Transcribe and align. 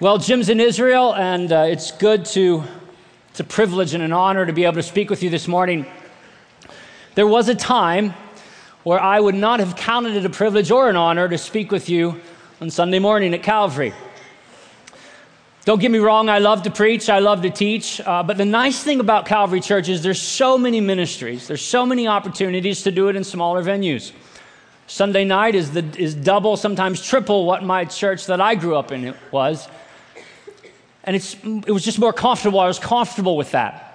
Well, 0.00 0.16
Jim's 0.16 0.48
in 0.48 0.60
Israel, 0.60 1.14
and 1.14 1.52
uh, 1.52 1.66
it's 1.68 1.92
good 1.92 2.24
to, 2.26 2.64
it's 3.28 3.40
a 3.40 3.44
privilege 3.44 3.92
and 3.92 4.02
an 4.02 4.14
honor 4.14 4.46
to 4.46 4.52
be 4.54 4.64
able 4.64 4.76
to 4.76 4.82
speak 4.82 5.10
with 5.10 5.22
you 5.22 5.28
this 5.28 5.46
morning. 5.46 5.84
There 7.16 7.26
was 7.26 7.50
a 7.50 7.54
time 7.54 8.14
where 8.82 8.98
I 8.98 9.20
would 9.20 9.34
not 9.34 9.60
have 9.60 9.76
counted 9.76 10.16
it 10.16 10.24
a 10.24 10.30
privilege 10.30 10.70
or 10.70 10.88
an 10.88 10.96
honor 10.96 11.28
to 11.28 11.36
speak 11.36 11.70
with 11.70 11.90
you 11.90 12.18
on 12.62 12.70
Sunday 12.70 12.98
morning 12.98 13.34
at 13.34 13.42
Calvary. 13.42 13.92
Don't 15.66 15.82
get 15.82 15.90
me 15.90 15.98
wrong, 15.98 16.30
I 16.30 16.38
love 16.38 16.62
to 16.62 16.70
preach, 16.70 17.10
I 17.10 17.18
love 17.18 17.42
to 17.42 17.50
teach, 17.50 18.00
uh, 18.00 18.22
but 18.22 18.38
the 18.38 18.46
nice 18.46 18.82
thing 18.82 19.00
about 19.00 19.26
Calvary 19.26 19.60
Church 19.60 19.90
is 19.90 20.02
there's 20.02 20.22
so 20.22 20.56
many 20.56 20.80
ministries, 20.80 21.46
there's 21.46 21.60
so 21.60 21.84
many 21.84 22.08
opportunities 22.08 22.84
to 22.84 22.90
do 22.90 23.08
it 23.08 23.16
in 23.16 23.22
smaller 23.22 23.62
venues. 23.62 24.12
Sunday 24.86 25.26
night 25.26 25.54
is, 25.54 25.72
the, 25.72 25.84
is 25.98 26.14
double, 26.14 26.56
sometimes 26.56 27.06
triple 27.06 27.44
what 27.44 27.62
my 27.62 27.84
church 27.84 28.24
that 28.26 28.40
I 28.40 28.54
grew 28.54 28.76
up 28.76 28.92
in 28.92 29.14
was. 29.30 29.68
And 31.04 31.16
it 31.16 31.70
was 31.70 31.84
just 31.84 31.98
more 31.98 32.12
comfortable. 32.12 32.60
I 32.60 32.66
was 32.66 32.78
comfortable 32.78 33.36
with 33.36 33.52
that. 33.52 33.86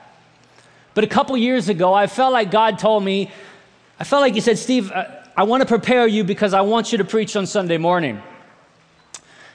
But 0.94 1.04
a 1.04 1.08
couple 1.08 1.36
years 1.38 1.70
ago, 1.70 1.94
I 1.94 2.08
felt 2.08 2.34
like 2.34 2.52
God 2.52 2.80
told 2.80 3.04
me, 3.04 3.32
I 4.00 4.04
felt 4.04 4.22
like 4.22 4.34
He 4.34 4.42
said, 4.42 4.58
Steve, 4.58 4.92
uh, 4.92 5.06
I 5.38 5.44
want 5.44 5.62
to 5.62 5.68
prepare 5.68 6.08
you 6.08 6.24
because 6.24 6.54
I 6.54 6.62
want 6.62 6.92
you 6.92 6.98
to 6.98 7.06
preach 7.06 7.36
on 7.36 7.46
Sunday 7.46 7.78
morning. 7.78 8.22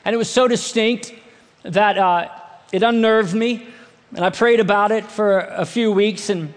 And 0.04 0.14
it 0.14 0.18
was 0.18 0.30
so 0.30 0.46
distinct 0.46 1.12
that 1.62 1.98
uh, 1.98 2.28
it 2.72 2.82
unnerved 2.82 3.34
me. 3.34 3.66
And 4.14 4.24
I 4.24 4.30
prayed 4.30 4.60
about 4.60 4.92
it 4.92 5.04
for 5.04 5.40
a 5.40 5.64
few 5.64 5.92
weeks. 5.92 6.30
And 6.30 6.52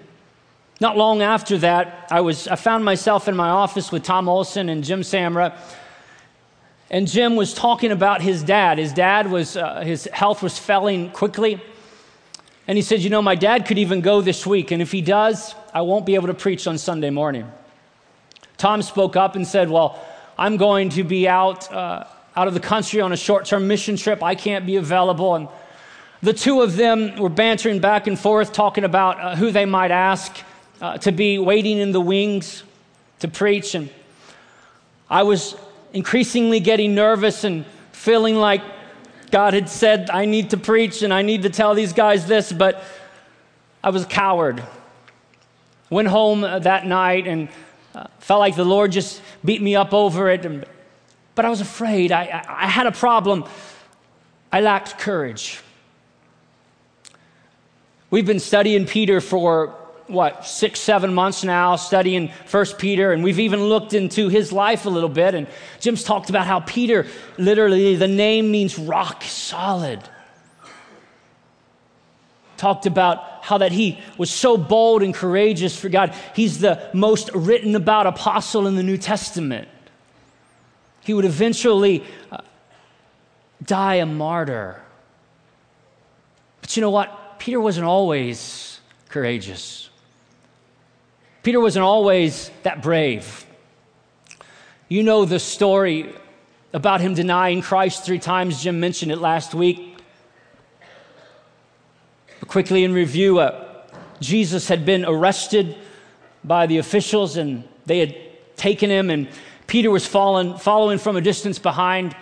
not 0.79 0.97
long 0.97 1.21
after 1.21 1.57
that, 1.59 2.07
I, 2.11 2.21
was, 2.21 2.47
I 2.47 2.55
found 2.55 2.83
myself 2.83 3.27
in 3.27 3.35
my 3.35 3.49
office 3.49 3.91
with 3.91 4.03
Tom 4.03 4.27
Olson 4.27 4.69
and 4.69 4.83
Jim 4.83 5.01
Samra 5.01 5.57
and 6.89 7.07
Jim 7.07 7.35
was 7.35 7.53
talking 7.53 7.91
about 7.91 8.21
his 8.21 8.43
dad. 8.43 8.77
His 8.77 8.93
dad 8.93 9.29
was, 9.29 9.57
uh, 9.57 9.81
his 9.81 10.05
health 10.11 10.43
was 10.43 10.57
failing 10.59 11.09
quickly. 11.11 11.61
And 12.67 12.77
he 12.77 12.81
said, 12.81 13.01
You 13.01 13.09
know, 13.09 13.21
my 13.21 13.35
dad 13.35 13.65
could 13.65 13.77
even 13.77 14.01
go 14.01 14.21
this 14.21 14.45
week, 14.45 14.71
and 14.71 14.81
if 14.81 14.91
he 14.91 15.01
does, 15.01 15.55
I 15.73 15.81
won't 15.81 16.05
be 16.05 16.15
able 16.15 16.27
to 16.27 16.33
preach 16.33 16.67
on 16.67 16.77
Sunday 16.77 17.09
morning. 17.09 17.51
Tom 18.57 18.81
spoke 18.81 19.15
up 19.15 19.35
and 19.35 19.45
said, 19.45 19.69
Well, 19.69 19.99
I'm 20.37 20.57
going 20.57 20.89
to 20.89 21.03
be 21.03 21.27
out, 21.27 21.71
uh, 21.71 22.05
out 22.35 22.47
of 22.47 22.53
the 22.53 22.59
country 22.59 23.01
on 23.01 23.11
a 23.11 23.17
short 23.17 23.45
term 23.45 23.67
mission 23.67 23.97
trip. 23.97 24.23
I 24.23 24.35
can't 24.35 24.65
be 24.65 24.77
available. 24.77 25.35
And 25.35 25.47
the 26.21 26.33
two 26.33 26.61
of 26.61 26.77
them 26.77 27.17
were 27.17 27.29
bantering 27.29 27.79
back 27.79 28.07
and 28.07 28.17
forth, 28.17 28.53
talking 28.53 28.83
about 28.83 29.19
uh, 29.19 29.35
who 29.35 29.51
they 29.51 29.65
might 29.65 29.91
ask 29.91 30.37
uh, 30.81 30.97
to 30.99 31.11
be 31.11 31.37
waiting 31.39 31.79
in 31.79 31.91
the 31.91 32.01
wings 32.01 32.63
to 33.19 33.27
preach. 33.27 33.75
And 33.75 33.89
I 35.09 35.23
was 35.23 35.55
increasingly 35.93 36.59
getting 36.59 36.95
nervous 36.95 37.43
and 37.43 37.65
feeling 37.91 38.35
like 38.35 38.61
God 39.31 39.53
had 39.53 39.69
said, 39.69 40.09
I 40.09 40.25
need 40.25 40.49
to 40.49 40.57
preach 40.57 41.03
and 41.03 41.13
I 41.13 41.21
need 41.21 41.43
to 41.43 41.49
tell 41.49 41.73
these 41.73 41.93
guys 41.93 42.27
this, 42.27 42.51
but 42.51 42.83
I 43.83 43.89
was 43.91 44.03
a 44.03 44.07
coward. 44.07 44.61
Went 45.89 46.07
home 46.07 46.41
that 46.41 46.85
night 46.85 47.27
and 47.27 47.49
uh, 47.95 48.07
felt 48.19 48.39
like 48.39 48.55
the 48.55 48.65
Lord 48.65 48.91
just 48.91 49.21
beat 49.45 49.61
me 49.61 49.75
up 49.75 49.93
over 49.93 50.29
it. 50.29 50.45
And, 50.45 50.65
but 51.35 51.45
I 51.45 51.49
was 51.49 51.61
afraid. 51.61 52.11
I, 52.11 52.23
I, 52.23 52.65
I 52.65 52.67
had 52.67 52.87
a 52.87 52.91
problem. 52.91 53.45
I 54.51 54.61
lacked 54.61 54.97
courage. 54.99 55.61
We've 58.09 58.25
been 58.25 58.39
studying 58.39 58.85
Peter 58.85 59.21
for 59.21 59.75
what, 60.07 60.45
six, 60.45 60.79
seven 60.79 61.13
months 61.13 61.43
now 61.43 61.75
studying 61.75 62.29
First 62.45 62.77
Peter, 62.77 63.11
and 63.13 63.23
we've 63.23 63.39
even 63.39 63.63
looked 63.63 63.93
into 63.93 64.29
his 64.29 64.51
life 64.51 64.85
a 64.85 64.89
little 64.89 65.09
bit. 65.09 65.33
And 65.33 65.47
Jim's 65.79 66.03
talked 66.03 66.29
about 66.29 66.45
how 66.45 66.59
Peter, 66.59 67.07
literally, 67.37 67.95
the 67.95 68.07
name 68.07 68.51
means 68.51 68.77
rock 68.77 69.23
solid. 69.23 70.01
Talked 72.57 72.85
about 72.85 73.43
how 73.43 73.57
that 73.57 73.71
he 73.71 73.99
was 74.17 74.29
so 74.29 74.57
bold 74.57 75.03
and 75.03 75.13
courageous 75.13 75.77
for 75.77 75.89
God. 75.89 76.15
He's 76.35 76.59
the 76.59 76.89
most 76.93 77.29
written 77.33 77.75
about 77.75 78.07
apostle 78.07 78.67
in 78.67 78.75
the 78.75 78.83
New 78.83 78.97
Testament. 78.97 79.67
He 81.01 81.13
would 81.13 81.25
eventually 81.25 82.03
uh, 82.31 82.37
die 83.61 83.95
a 83.95 84.05
martyr. 84.05 84.81
But 86.61 86.77
you 86.77 86.81
know 86.81 86.91
what? 86.91 87.39
Peter 87.39 87.59
wasn't 87.59 87.85
always 87.85 88.79
courageous. 89.09 89.89
Peter 91.43 91.59
wasn't 91.59 91.83
always 91.83 92.49
that 92.63 92.81
brave. 92.81 93.45
You 94.87 95.03
know 95.03 95.25
the 95.25 95.39
story 95.39 96.15
about 96.71 97.01
him 97.01 97.13
denying 97.13 97.61
Christ 97.61 98.05
three 98.05 98.17
times. 98.17 98.63
Jim 98.63 98.79
mentioned 98.79 99.11
it 99.11 99.17
last 99.17 99.53
week. 99.53 99.97
But 102.39 102.47
quickly 102.47 102.85
in 102.85 102.93
review, 102.93 103.39
uh, 103.39 103.83
Jesus 104.21 104.69
had 104.69 104.85
been 104.85 105.03
arrested 105.03 105.75
by 106.45 106.65
the 106.65 106.77
officials 106.77 107.35
and 107.35 107.65
they 107.85 107.99
had 107.99 108.15
taken 108.55 108.89
him, 108.89 109.09
and 109.09 109.27
Peter 109.67 109.91
was 109.91 110.07
fallen, 110.07 110.57
following 110.57 110.97
from 110.97 111.17
a 111.17 111.21
distance 111.21 111.59
behind. 111.59 112.15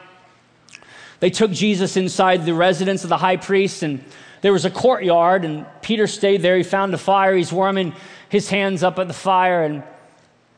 They 1.19 1.29
took 1.29 1.51
Jesus 1.51 1.95
inside 1.95 2.45
the 2.45 2.55
residence 2.55 3.03
of 3.03 3.09
the 3.09 3.17
high 3.17 3.37
priest, 3.37 3.83
and 3.83 4.03
there 4.41 4.51
was 4.51 4.65
a 4.65 4.71
courtyard, 4.71 5.45
and 5.45 5.67
Peter 5.83 6.07
stayed 6.07 6.41
there. 6.41 6.57
He 6.57 6.63
found 6.63 6.91
a 6.95 6.97
fire. 6.97 7.35
He's 7.35 7.53
warming 7.53 7.93
his 8.31 8.49
hands 8.49 8.81
up 8.81 8.97
at 8.97 9.09
the 9.09 9.13
fire, 9.13 9.63
and 9.63 9.83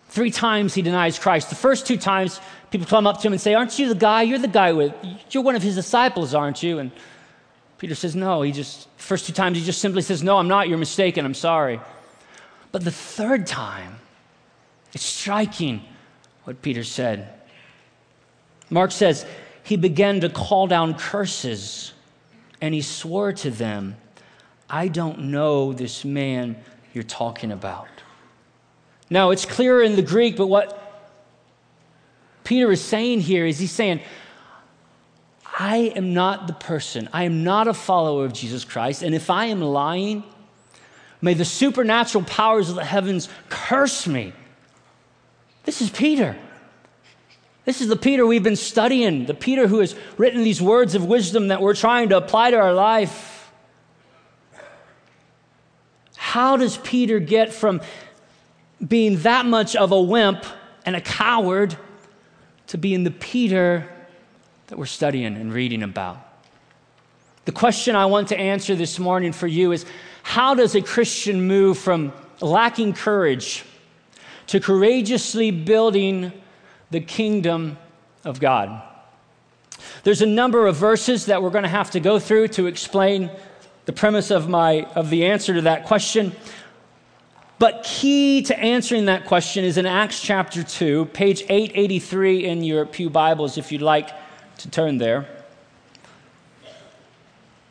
three 0.08 0.30
times 0.30 0.76
he 0.76 0.84
denies 0.84 1.18
Christ. 1.18 1.50
The 1.50 1.56
first 1.56 1.88
two 1.88 1.98
times, 1.98 2.40
people 2.70 2.86
come 2.86 3.08
up 3.08 3.20
to 3.22 3.28
him 3.28 3.34
and 3.34 3.42
say, 3.42 3.56
Aren't 3.56 3.80
you 3.80 3.90
the 3.90 3.96
guy? 3.96 4.22
You're 4.22 4.38
the 4.38 4.48
guy 4.48 4.74
with, 4.74 4.94
you're 5.32 5.42
one 5.42 5.56
of 5.56 5.64
his 5.64 5.74
disciples, 5.74 6.36
aren't 6.36 6.62
you? 6.62 6.78
And 6.78 6.92
Peter 7.80 7.96
says, 7.96 8.16
No. 8.16 8.44
He 8.44 8.52
just, 8.52 8.88
first 8.98 9.26
two 9.26 9.34
times, 9.34 9.58
he 9.58 9.66
just 9.66 9.82
simply 9.82 10.04
says, 10.04 10.22
No, 10.22 10.38
I'm 10.38 10.48
not. 10.48 10.70
You're 10.70 10.78
mistaken. 10.78 11.26
I'm 11.26 11.34
sorry. 11.34 11.82
But 12.72 12.84
the 12.84 12.92
third 12.92 13.48
time, 13.48 13.96
it's 14.94 15.04
striking 15.04 15.82
what 16.44 16.62
Peter 16.62 16.84
said. 16.84 17.34
Mark 18.70 18.92
says, 18.92 19.26
He 19.64 19.78
began 19.78 20.22
to 20.22 20.30
call 20.30 20.68
down 20.68 20.94
curses 20.94 21.92
and 22.62 22.72
he 22.76 22.84
swore 22.84 23.34
to 23.34 23.50
them, 23.50 23.98
I 24.70 24.90
don't 24.90 25.32
know 25.32 25.74
this 25.74 26.06
man 26.06 26.56
you're 26.94 27.04
talking 27.04 27.52
about. 27.52 27.88
Now, 29.10 29.32
it's 29.32 29.46
clear 29.46 29.82
in 29.82 29.96
the 29.96 30.02
Greek, 30.02 30.36
but 30.38 30.48
what 30.48 30.80
Peter 32.44 32.72
is 32.72 32.82
saying 32.82 33.22
here 33.22 33.46
is 33.46 33.60
he's 33.60 33.72
saying, 33.72 34.02
I 35.58 35.92
am 35.96 36.14
not 36.14 36.48
the 36.48 36.54
person, 36.54 37.10
I 37.14 37.24
am 37.24 37.44
not 37.44 37.68
a 37.68 37.74
follower 37.74 38.26
of 38.26 38.34
Jesus 38.34 38.66
Christ, 38.66 39.04
and 39.04 39.14
if 39.14 39.30
I 39.30 39.46
am 39.46 39.62
lying, 39.62 40.24
may 41.22 41.34
the 41.34 41.46
supernatural 41.46 42.24
powers 42.24 42.70
of 42.70 42.76
the 42.76 42.84
heavens 42.84 43.30
curse 43.50 44.08
me. 44.08 44.34
This 45.64 45.82
is 45.82 45.90
Peter. 45.90 46.36
This 47.66 47.82
is 47.82 47.88
the 47.88 47.96
Peter 47.96 48.26
we've 48.26 48.44
been 48.44 48.58
studying, 48.58 49.26
the 49.26 49.34
Peter 49.34 49.68
who 49.68 49.80
has 49.80 49.96
written 50.18 50.44
these 50.44 50.62
words 50.62 50.96
of 50.96 51.06
wisdom 51.06 51.48
that 51.48 51.62
we're 51.62 51.76
trying 51.76 52.10
to 52.10 52.18
apply 52.18 52.52
to 52.52 52.58
our 52.58 52.74
life. 52.74 53.33
How 56.34 56.58
does 56.58 56.78
Peter 56.78 57.20
get 57.20 57.54
from 57.54 57.80
being 58.84 59.20
that 59.20 59.46
much 59.46 59.76
of 59.76 59.92
a 59.92 60.02
wimp 60.02 60.44
and 60.84 60.96
a 60.96 61.00
coward 61.00 61.78
to 62.66 62.78
being 62.80 63.04
the 63.04 63.12
Peter 63.12 63.88
that 64.66 64.80
we're 64.80 64.88
studying 64.88 65.38
and 65.38 65.54
reading 65.54 65.84
about? 65.84 66.18
The 67.46 67.52
question 67.52 67.96
I 67.96 68.08
want 68.08 68.30
to 68.30 68.36
answer 68.36 68.74
this 68.74 68.98
morning 68.98 69.32
for 69.32 69.46
you 69.46 69.74
is 69.74 69.86
how 70.24 70.56
does 70.56 70.74
a 70.74 70.82
Christian 70.82 71.46
move 71.46 71.78
from 71.78 72.12
lacking 72.42 72.94
courage 72.94 73.64
to 74.48 74.60
courageously 74.60 75.52
building 75.52 76.34
the 76.90 77.02
kingdom 77.02 77.78
of 78.24 78.40
God? 78.40 78.82
There's 80.02 80.24
a 80.24 80.26
number 80.26 80.66
of 80.66 80.78
verses 80.78 81.28
that 81.28 81.44
we're 81.44 81.52
going 81.52 81.62
to 81.62 81.70
have 81.70 81.92
to 81.92 82.00
go 82.00 82.18
through 82.18 82.48
to 82.48 82.66
explain 82.66 83.30
the 83.86 83.94
premise 83.94 84.32
of, 84.32 84.48
my, 84.48 84.84
of 84.96 85.10
the 85.10 85.26
answer 85.26 85.54
to 85.54 85.62
that 85.62 85.86
question. 85.86 86.32
But 87.60 87.84
key 87.84 88.42
to 88.44 88.60
answering 88.60 89.06
that 89.06 89.26
question 89.26 89.64
is 89.64 89.78
in 89.78 89.86
Acts 89.86 90.22
chapter 90.22 90.64
2, 90.64 91.06
page 91.06 91.44
883 91.44 92.46
in 92.46 92.64
your 92.64 92.86
Pew 92.86 93.10
Bibles, 93.10 93.58
if 93.58 93.72
you'd 93.72 93.82
like 93.82 94.10
to 94.58 94.70
turn 94.70 94.98
there. 94.98 95.28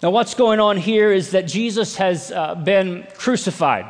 Now, 0.03 0.11
what's 0.11 0.35
going 0.35 0.61
on 0.61 0.77
here 0.77 1.13
is 1.13 1.31
that 1.31 1.47
Jesus 1.47 1.97
has 1.97 2.33
uh, 2.33 2.57
been 2.57 3.07
crucified. 3.17 3.87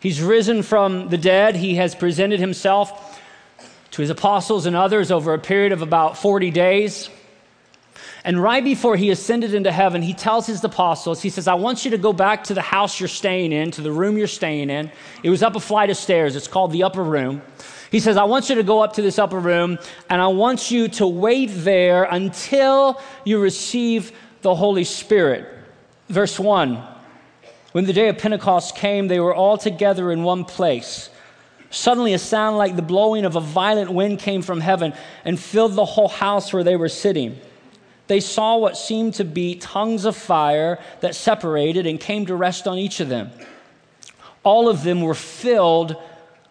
He's 0.00 0.20
risen 0.20 0.62
from 0.62 1.08
the 1.08 1.16
dead. 1.16 1.56
He 1.56 1.76
has 1.76 1.94
presented 1.94 2.38
himself 2.38 3.20
to 3.92 4.02
his 4.02 4.10
apostles 4.10 4.66
and 4.66 4.74
others 4.74 5.10
over 5.10 5.32
a 5.32 5.38
period 5.38 5.72
of 5.72 5.80
about 5.80 6.18
40 6.18 6.50
days. 6.50 7.08
And 8.24 8.40
right 8.40 8.62
before 8.62 8.96
he 8.96 9.10
ascended 9.10 9.52
into 9.52 9.72
heaven, 9.72 10.00
he 10.00 10.14
tells 10.14 10.46
his 10.46 10.62
apostles, 10.62 11.20
he 11.20 11.30
says, 11.30 11.48
I 11.48 11.54
want 11.54 11.84
you 11.84 11.90
to 11.90 11.98
go 11.98 12.12
back 12.12 12.44
to 12.44 12.54
the 12.54 12.62
house 12.62 13.00
you're 13.00 13.08
staying 13.08 13.50
in, 13.50 13.72
to 13.72 13.80
the 13.80 13.90
room 13.90 14.16
you're 14.16 14.28
staying 14.28 14.70
in. 14.70 14.92
It 15.24 15.30
was 15.30 15.42
up 15.42 15.56
a 15.56 15.60
flight 15.60 15.90
of 15.90 15.96
stairs. 15.96 16.36
It's 16.36 16.46
called 16.46 16.70
the 16.70 16.84
upper 16.84 17.02
room. 17.02 17.42
He 17.90 17.98
says, 17.98 18.16
I 18.16 18.24
want 18.24 18.48
you 18.48 18.54
to 18.54 18.62
go 18.62 18.80
up 18.80 18.94
to 18.94 19.02
this 19.02 19.18
upper 19.18 19.38
room 19.38 19.78
and 20.08 20.22
I 20.22 20.28
want 20.28 20.70
you 20.70 20.88
to 20.88 21.06
wait 21.06 21.50
there 21.52 22.04
until 22.04 23.00
you 23.24 23.40
receive 23.40 24.12
the 24.42 24.54
Holy 24.54 24.84
Spirit. 24.84 25.46
Verse 26.08 26.38
1 26.38 26.82
When 27.72 27.86
the 27.86 27.92
day 27.92 28.08
of 28.08 28.18
Pentecost 28.18 28.76
came, 28.76 29.08
they 29.08 29.20
were 29.20 29.34
all 29.34 29.58
together 29.58 30.12
in 30.12 30.22
one 30.22 30.44
place. 30.44 31.10
Suddenly, 31.70 32.12
a 32.12 32.18
sound 32.18 32.58
like 32.58 32.76
the 32.76 32.82
blowing 32.82 33.24
of 33.24 33.34
a 33.34 33.40
violent 33.40 33.90
wind 33.90 34.18
came 34.18 34.42
from 34.42 34.60
heaven 34.60 34.92
and 35.24 35.40
filled 35.40 35.74
the 35.74 35.86
whole 35.86 36.08
house 36.08 36.52
where 36.52 36.62
they 36.62 36.76
were 36.76 36.90
sitting. 36.90 37.40
They 38.12 38.20
saw 38.20 38.58
what 38.58 38.76
seemed 38.76 39.14
to 39.14 39.24
be 39.24 39.54
tongues 39.54 40.04
of 40.04 40.14
fire 40.14 40.78
that 41.00 41.14
separated 41.14 41.86
and 41.86 41.98
came 41.98 42.26
to 42.26 42.36
rest 42.36 42.68
on 42.68 42.76
each 42.76 43.00
of 43.00 43.08
them. 43.08 43.30
All 44.42 44.68
of 44.68 44.84
them 44.84 45.00
were 45.00 45.14
filled 45.14 45.96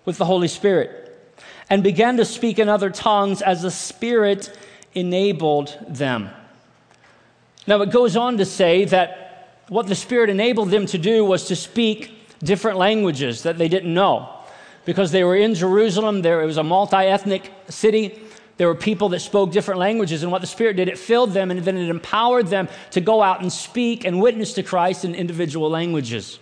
with 0.04 0.18
the 0.18 0.26
Holy 0.26 0.48
Spirit 0.48 1.38
and 1.70 1.84
began 1.84 2.18
to 2.18 2.26
speak 2.26 2.58
in 2.58 2.68
other 2.68 2.90
tongues 2.90 3.44
as 3.44 3.62
the 3.62 3.70
Spirit 3.70 4.58
enabled 4.96 5.78
them. 5.88 6.32
Now, 7.68 7.80
it 7.84 7.92
goes 7.92 8.16
on 8.16 8.40
to 8.40 8.46
say 8.46 8.86
that 8.86 9.62
what 9.70 9.86
the 9.86 9.94
Spirit 9.94 10.32
enabled 10.32 10.72
them 10.72 10.88
to 10.88 10.98
do 10.98 11.24
was 11.24 11.46
to 11.50 11.56
speak 11.56 12.40
different 12.40 12.80
languages 12.80 13.44
that 13.44 13.60
they 13.60 13.68
didn't 13.68 13.94
know 13.94 14.34
because 14.84 15.12
they 15.12 15.24
were 15.24 15.36
in 15.36 15.54
Jerusalem. 15.54 16.24
There, 16.24 16.42
it 16.42 16.48
was 16.48 16.58
a 16.58 16.64
multi 16.64 16.96
ethnic 16.96 17.54
city. 17.70 18.20
There 18.62 18.68
were 18.68 18.76
people 18.76 19.10
that 19.10 19.22
spoke 19.22 19.52
different 19.52 19.80
languages, 19.80 20.22
and 20.22 20.32
what 20.32 20.42
the 20.42 20.46
Spirit 20.46 20.76
did, 20.76 20.88
it 20.88 21.00
filled 21.00 21.32
them 21.32 21.50
and 21.50 21.62
then 21.62 21.78
it 21.78 21.90
empowered 21.90 22.46
them 22.46 22.70
to 22.92 23.02
go 23.02 23.24
out 23.24 23.42
and 23.42 23.52
speak 23.52 24.06
and 24.06 24.22
witness 24.22 24.54
to 24.54 24.62
Christ 24.62 25.04
in 25.04 25.16
individual 25.16 25.68
languages. 25.68 26.38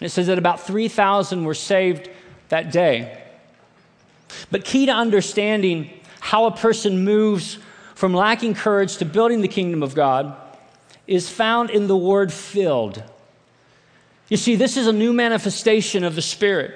And 0.00 0.06
it 0.06 0.08
says 0.08 0.28
that 0.28 0.38
about 0.38 0.62
3,000 0.62 1.44
were 1.44 1.52
saved 1.52 2.08
that 2.48 2.72
day. 2.72 3.22
But 4.50 4.64
key 4.64 4.86
to 4.86 4.92
understanding 4.92 5.90
how 6.20 6.46
a 6.46 6.56
person 6.56 7.04
moves 7.04 7.58
from 7.96 8.14
lacking 8.14 8.54
courage 8.54 8.96
to 8.96 9.04
building 9.04 9.42
the 9.42 9.46
kingdom 9.46 9.82
of 9.82 9.94
God 9.94 10.34
is 11.06 11.28
found 11.28 11.68
in 11.68 11.86
the 11.86 11.98
word 11.98 12.32
filled. 12.32 13.02
You 14.30 14.38
see, 14.38 14.56
this 14.56 14.78
is 14.78 14.86
a 14.86 14.92
new 14.92 15.12
manifestation 15.12 16.02
of 16.02 16.14
the 16.14 16.22
Spirit. 16.22 16.74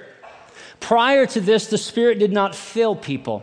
Prior 0.81 1.25
to 1.25 1.41
this, 1.41 1.67
the 1.69 1.79
Spirit 1.79 2.19
did 2.19 2.35
not 2.35 2.55
fill 2.55 2.95
people. 2.95 3.43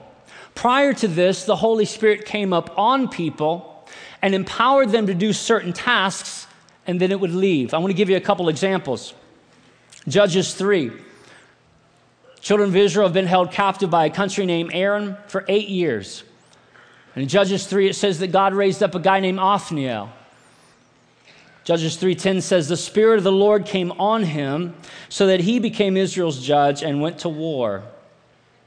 Prior 0.56 0.94
to 0.94 1.08
this, 1.08 1.46
the 1.46 1.56
Holy 1.56 1.86
Spirit 1.86 2.26
came 2.26 2.54
up 2.54 2.78
on 2.78 3.10
people 3.10 3.88
and 4.22 4.34
empowered 4.34 4.90
them 4.90 5.08
to 5.08 5.14
do 5.14 5.34
certain 5.34 5.74
tasks, 5.74 6.48
and 6.88 7.00
then 7.00 7.12
it 7.12 7.20
would 7.20 7.34
leave. 7.34 7.74
I 7.74 7.78
want 7.78 7.92
to 7.92 7.96
give 7.96 8.10
you 8.10 8.18
a 8.18 8.22
couple 8.22 8.50
examples. 8.50 9.14
Judges 10.08 10.54
3. 10.54 10.92
Children 12.40 12.70
of 12.70 12.76
Israel 12.76 13.08
have 13.08 13.14
been 13.14 13.26
held 13.26 13.52
captive 13.52 13.90
by 13.90 14.06
a 14.06 14.10
country 14.10 14.46
named 14.46 14.72
Aram 14.74 15.18
for 15.28 15.46
eight 15.48 15.70
years. 15.70 16.24
And 17.16 17.24
in 17.24 17.30
Judges 17.30 17.68
3, 17.68 17.90
it 17.90 17.96
says 17.96 18.20
that 18.20 18.28
God 18.28 18.54
raised 18.54 18.84
up 18.84 18.96
a 18.96 19.00
guy 19.00 19.20
named 19.20 19.40
Othniel. 19.40 20.10
Judges 21.64 21.96
3:10 21.96 22.42
says 22.42 22.68
the 22.68 22.76
spirit 22.76 23.18
of 23.20 23.24
the 23.24 23.32
Lord 23.32 23.66
came 23.66 23.94
on 23.94 24.24
him 24.24 24.76
so 25.08 25.28
that 25.28 25.42
he 25.42 25.60
became 25.60 25.96
Israel's 25.96 26.46
judge 26.46 26.84
and 26.84 27.02
went 27.02 27.20
to 27.20 27.30
war. 27.30 27.84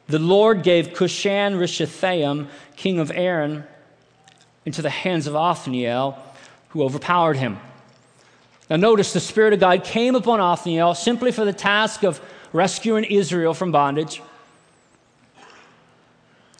The 0.08 0.18
Lord 0.18 0.62
gave 0.62 0.88
Cushan 0.92 1.54
Rishathaim, 1.54 2.46
king 2.76 2.98
of 2.98 3.10
Aram, 3.10 3.64
into 4.64 4.82
the 4.82 4.90
hands 4.90 5.26
of 5.26 5.34
Othniel, 5.34 6.16
who 6.70 6.82
overpowered 6.82 7.36
him. 7.36 7.58
Now 8.70 8.76
notice 8.76 9.12
the 9.12 9.20
spirit 9.20 9.52
of 9.52 9.60
God 9.60 9.84
came 9.84 10.14
upon 10.14 10.40
Othniel 10.40 10.94
simply 10.94 11.32
for 11.32 11.44
the 11.44 11.52
task 11.52 12.02
of 12.02 12.20
rescuing 12.52 13.04
Israel 13.04 13.54
from 13.54 13.72
bondage. 13.72 14.22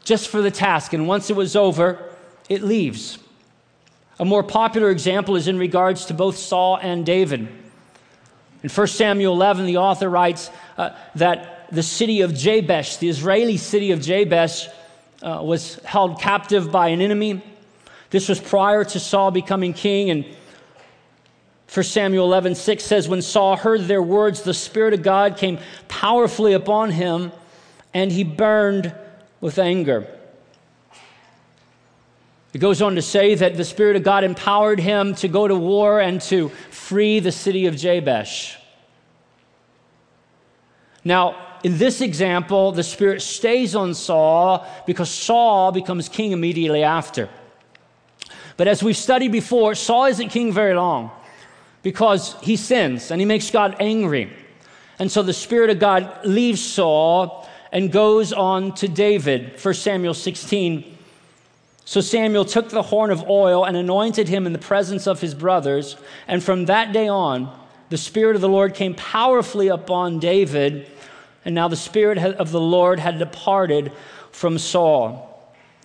Just 0.04 0.28
for 0.28 0.40
the 0.40 0.50
task 0.50 0.92
and 0.92 1.08
once 1.08 1.30
it 1.30 1.36
was 1.36 1.56
over, 1.56 1.98
it 2.48 2.62
leaves. 2.62 3.18
A 4.18 4.24
more 4.24 4.42
popular 4.42 4.90
example 4.90 5.36
is 5.36 5.48
in 5.48 5.58
regards 5.58 6.06
to 6.06 6.14
both 6.14 6.36
Saul 6.36 6.78
and 6.80 7.04
David. 7.04 7.48
In 8.62 8.70
1 8.70 8.86
Samuel 8.86 9.34
11, 9.34 9.66
the 9.66 9.76
author 9.76 10.08
writes 10.08 10.50
uh, 10.78 10.90
that 11.16 11.55
the 11.70 11.82
city 11.82 12.20
of 12.20 12.32
Jabesh, 12.32 12.98
the 12.98 13.08
Israeli 13.08 13.56
city 13.56 13.92
of 13.92 14.00
Jabesh, 14.00 14.68
uh, 15.22 15.40
was 15.42 15.76
held 15.84 16.20
captive 16.20 16.70
by 16.70 16.88
an 16.88 17.00
enemy. 17.00 17.42
This 18.10 18.28
was 18.28 18.40
prior 18.40 18.84
to 18.84 19.00
Saul 19.00 19.30
becoming 19.30 19.72
king. 19.72 20.10
And 20.10 20.24
1 21.72 21.84
Samuel 21.84 22.24
11, 22.26 22.54
6 22.54 22.84
says, 22.84 23.08
When 23.08 23.22
Saul 23.22 23.56
heard 23.56 23.82
their 23.82 24.02
words, 24.02 24.42
the 24.42 24.54
Spirit 24.54 24.94
of 24.94 25.02
God 25.02 25.36
came 25.36 25.58
powerfully 25.88 26.52
upon 26.52 26.90
him, 26.90 27.32
and 27.92 28.12
he 28.12 28.24
burned 28.24 28.94
with 29.40 29.58
anger. 29.58 30.06
It 32.52 32.58
goes 32.58 32.80
on 32.80 32.94
to 32.94 33.02
say 33.02 33.34
that 33.34 33.56
the 33.56 33.64
Spirit 33.64 33.96
of 33.96 34.02
God 34.02 34.24
empowered 34.24 34.80
him 34.80 35.14
to 35.16 35.28
go 35.28 35.46
to 35.46 35.54
war 35.54 36.00
and 36.00 36.20
to 36.22 36.48
free 36.70 37.20
the 37.20 37.32
city 37.32 37.66
of 37.66 37.76
Jabesh. 37.76 38.56
Now, 41.04 41.45
in 41.66 41.78
this 41.78 42.00
example, 42.00 42.70
the 42.70 42.84
Spirit 42.84 43.22
stays 43.22 43.74
on 43.74 43.92
Saul 43.92 44.64
because 44.86 45.10
Saul 45.10 45.72
becomes 45.72 46.08
king 46.08 46.30
immediately 46.30 46.84
after. 46.84 47.28
But 48.56 48.68
as 48.68 48.84
we've 48.84 48.96
studied 48.96 49.32
before, 49.32 49.74
Saul 49.74 50.04
isn't 50.04 50.28
king 50.28 50.52
very 50.52 50.74
long 50.74 51.10
because 51.82 52.36
he 52.40 52.54
sins 52.54 53.10
and 53.10 53.20
he 53.20 53.24
makes 53.24 53.50
God 53.50 53.74
angry. 53.80 54.32
And 55.00 55.10
so 55.10 55.24
the 55.24 55.32
Spirit 55.32 55.70
of 55.70 55.80
God 55.80 56.24
leaves 56.24 56.62
Saul 56.62 57.48
and 57.72 57.90
goes 57.90 58.32
on 58.32 58.72
to 58.76 58.86
David, 58.86 59.58
1 59.60 59.74
Samuel 59.74 60.14
16 60.14 60.96
so 61.88 62.00
Samuel 62.00 62.44
took 62.44 62.68
the 62.68 62.82
horn 62.82 63.12
of 63.12 63.30
oil 63.30 63.64
and 63.64 63.76
anointed 63.76 64.26
him 64.26 64.44
in 64.44 64.52
the 64.52 64.58
presence 64.58 65.06
of 65.06 65.20
his 65.20 65.34
brothers. 65.34 65.96
And 66.26 66.42
from 66.42 66.64
that 66.64 66.92
day 66.92 67.06
on, 67.06 67.56
the 67.90 67.96
Spirit 67.96 68.34
of 68.34 68.42
the 68.42 68.48
Lord 68.48 68.74
came 68.74 68.94
powerfully 68.94 69.68
upon 69.68 70.18
David. 70.18 70.90
And 71.46 71.54
now 71.54 71.68
the 71.68 71.76
Spirit 71.76 72.18
of 72.18 72.50
the 72.50 72.60
Lord 72.60 72.98
had 72.98 73.20
departed 73.20 73.92
from 74.32 74.58
Saul. 74.58 75.32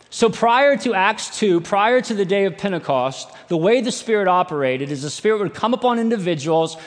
So 0.09 0.27
prior 0.27 0.75
to 0.77 0.95
Acts 0.95 1.37
2, 1.37 1.61
prior 1.61 2.01
to 2.01 2.15
the 2.15 2.25
day 2.25 2.45
of 2.45 2.57
Pentecost, 2.57 3.29
the 3.47 3.55
way 3.55 3.79
the 3.79 3.91
Spirit 3.91 4.27
operated 4.27 4.91
is 4.91 5.03
the 5.03 5.09
Spirit 5.11 5.39
would 5.39 5.53
come 5.53 5.75
upon 5.75 5.99
individuals 5.99 6.77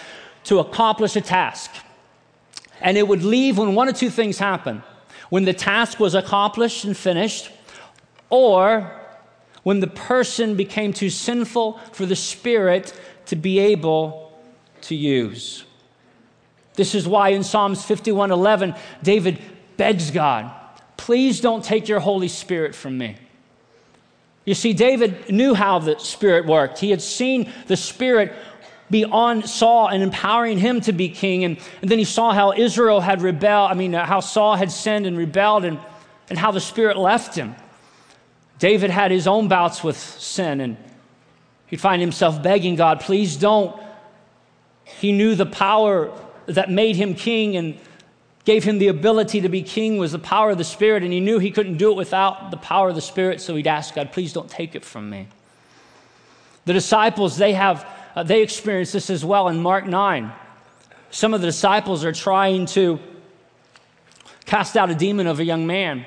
to 0.44 0.58
accomplish 0.58 1.14
a 1.14 1.20
task. 1.20 1.70
And 2.80 2.98
it 2.98 3.06
would 3.06 3.22
leave 3.22 3.58
when 3.58 3.76
one 3.76 3.88
of 3.88 3.96
two 3.96 4.10
things 4.10 4.38
happened 4.38 4.82
when 5.30 5.44
the 5.44 5.54
task 5.54 5.98
was 5.98 6.14
accomplished 6.14 6.84
and 6.84 6.96
finished, 6.96 7.50
or 8.28 8.90
when 9.62 9.80
the 9.80 9.86
person 9.86 10.54
became 10.54 10.92
too 10.92 11.10
sinful 11.10 11.78
for 11.92 12.06
the 12.06 12.14
Spirit 12.16 12.92
to 13.26 13.36
be 13.36 13.58
able 13.58 14.32
to 14.82 14.94
use. 14.94 15.64
This 16.74 16.94
is 16.94 17.06
why 17.06 17.30
in 17.30 17.42
Psalms 17.42 17.84
51:11 17.84 18.74
David 19.02 19.38
begs 19.76 20.10
God, 20.10 20.50
"Please 20.96 21.40
don't 21.40 21.64
take 21.64 21.88
your 21.88 22.00
Holy 22.00 22.28
Spirit 22.28 22.74
from 22.74 22.98
me." 22.98 23.16
You 24.44 24.54
see, 24.54 24.72
David 24.72 25.30
knew 25.30 25.54
how 25.54 25.78
the 25.78 25.98
Spirit 25.98 26.46
worked. 26.46 26.78
He 26.78 26.90
had 26.90 27.00
seen 27.00 27.50
the 27.66 27.76
Spirit 27.76 28.32
be 28.90 29.04
on 29.04 29.42
Saul 29.42 29.88
and 29.88 30.02
empowering 30.02 30.58
him 30.58 30.80
to 30.82 30.92
be 30.92 31.08
king. 31.08 31.44
And, 31.44 31.58
and 31.80 31.90
then 31.90 31.98
he 31.98 32.04
saw 32.04 32.32
how 32.32 32.52
Israel 32.52 33.00
had 33.00 33.22
rebelled, 33.22 33.70
I 33.70 33.74
mean, 33.74 33.94
uh, 33.94 34.04
how 34.04 34.20
Saul 34.20 34.56
had 34.56 34.70
sinned 34.70 35.06
and 35.06 35.16
rebelled, 35.16 35.64
and, 35.64 35.78
and 36.28 36.38
how 36.38 36.50
the 36.50 36.60
Spirit 36.60 36.98
left 36.98 37.34
him. 37.34 37.54
David 38.58 38.90
had 38.90 39.10
his 39.10 39.26
own 39.26 39.48
bouts 39.48 39.82
with 39.82 39.96
sin, 39.96 40.60
and 40.60 40.76
he'd 41.66 41.80
find 41.80 42.00
himself 42.00 42.42
begging 42.42 42.76
God, 42.76 43.00
please 43.00 43.36
don't. 43.36 43.74
He 44.84 45.12
knew 45.12 45.34
the 45.34 45.46
power 45.46 46.12
that 46.46 46.70
made 46.70 46.96
him 46.96 47.14
king 47.14 47.56
and 47.56 47.78
gave 48.44 48.64
him 48.64 48.78
the 48.78 48.88
ability 48.88 49.40
to 49.40 49.48
be 49.48 49.62
king 49.62 49.96
was 49.96 50.12
the 50.12 50.18
power 50.18 50.50
of 50.50 50.58
the 50.58 50.64
Spirit, 50.64 51.02
and 51.02 51.12
he 51.12 51.20
knew 51.20 51.38
he 51.38 51.50
couldn't 51.50 51.78
do 51.78 51.90
it 51.90 51.96
without 51.96 52.50
the 52.50 52.56
power 52.56 52.90
of 52.90 52.94
the 52.94 53.00
Spirit, 53.00 53.40
so 53.40 53.56
he'd 53.56 53.66
ask 53.66 53.94
God, 53.94 54.12
please 54.12 54.32
don't 54.32 54.50
take 54.50 54.74
it 54.74 54.84
from 54.84 55.08
me. 55.08 55.28
The 56.66 56.74
disciples, 56.74 57.36
they 57.36 57.54
have, 57.54 57.86
uh, 58.14 58.22
they 58.22 58.42
experience 58.42 58.92
this 58.92 59.08
as 59.10 59.24
well 59.24 59.48
in 59.48 59.62
Mark 59.62 59.86
9. 59.86 60.32
Some 61.10 61.32
of 61.32 61.40
the 61.40 61.46
disciples 61.46 62.04
are 62.04 62.12
trying 62.12 62.66
to 62.66 62.98
cast 64.44 64.76
out 64.76 64.90
a 64.90 64.94
demon 64.94 65.26
of 65.26 65.40
a 65.40 65.44
young 65.44 65.66
man. 65.66 66.04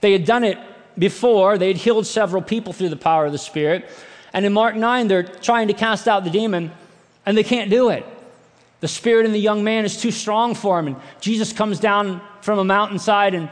They 0.00 0.12
had 0.12 0.24
done 0.24 0.44
it 0.44 0.58
before, 0.98 1.56
they 1.56 1.68
had 1.68 1.78
healed 1.78 2.06
several 2.06 2.42
people 2.42 2.74
through 2.74 2.90
the 2.90 2.96
power 2.96 3.24
of 3.24 3.32
the 3.32 3.38
Spirit. 3.38 3.88
And 4.34 4.44
in 4.44 4.52
Mark 4.52 4.76
9, 4.76 5.08
they're 5.08 5.22
trying 5.22 5.68
to 5.68 5.74
cast 5.74 6.06
out 6.06 6.24
the 6.24 6.30
demon, 6.30 6.70
and 7.24 7.36
they 7.36 7.44
can't 7.44 7.70
do 7.70 7.88
it. 7.88 8.04
The 8.82 8.88
spirit 8.88 9.26
in 9.26 9.32
the 9.32 9.38
young 9.38 9.62
man 9.62 9.84
is 9.84 9.96
too 9.96 10.10
strong 10.10 10.56
for 10.56 10.76
him. 10.76 10.88
And 10.88 10.96
Jesus 11.20 11.52
comes 11.52 11.78
down 11.78 12.20
from 12.40 12.58
a 12.58 12.64
mountainside 12.64 13.32
and 13.32 13.48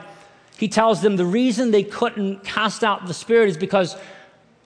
he 0.58 0.66
tells 0.66 1.02
them 1.02 1.14
the 1.14 1.24
reason 1.24 1.70
they 1.70 1.84
couldn't 1.84 2.42
cast 2.42 2.82
out 2.82 3.06
the 3.06 3.14
spirit 3.14 3.48
is 3.48 3.56
because 3.56 3.96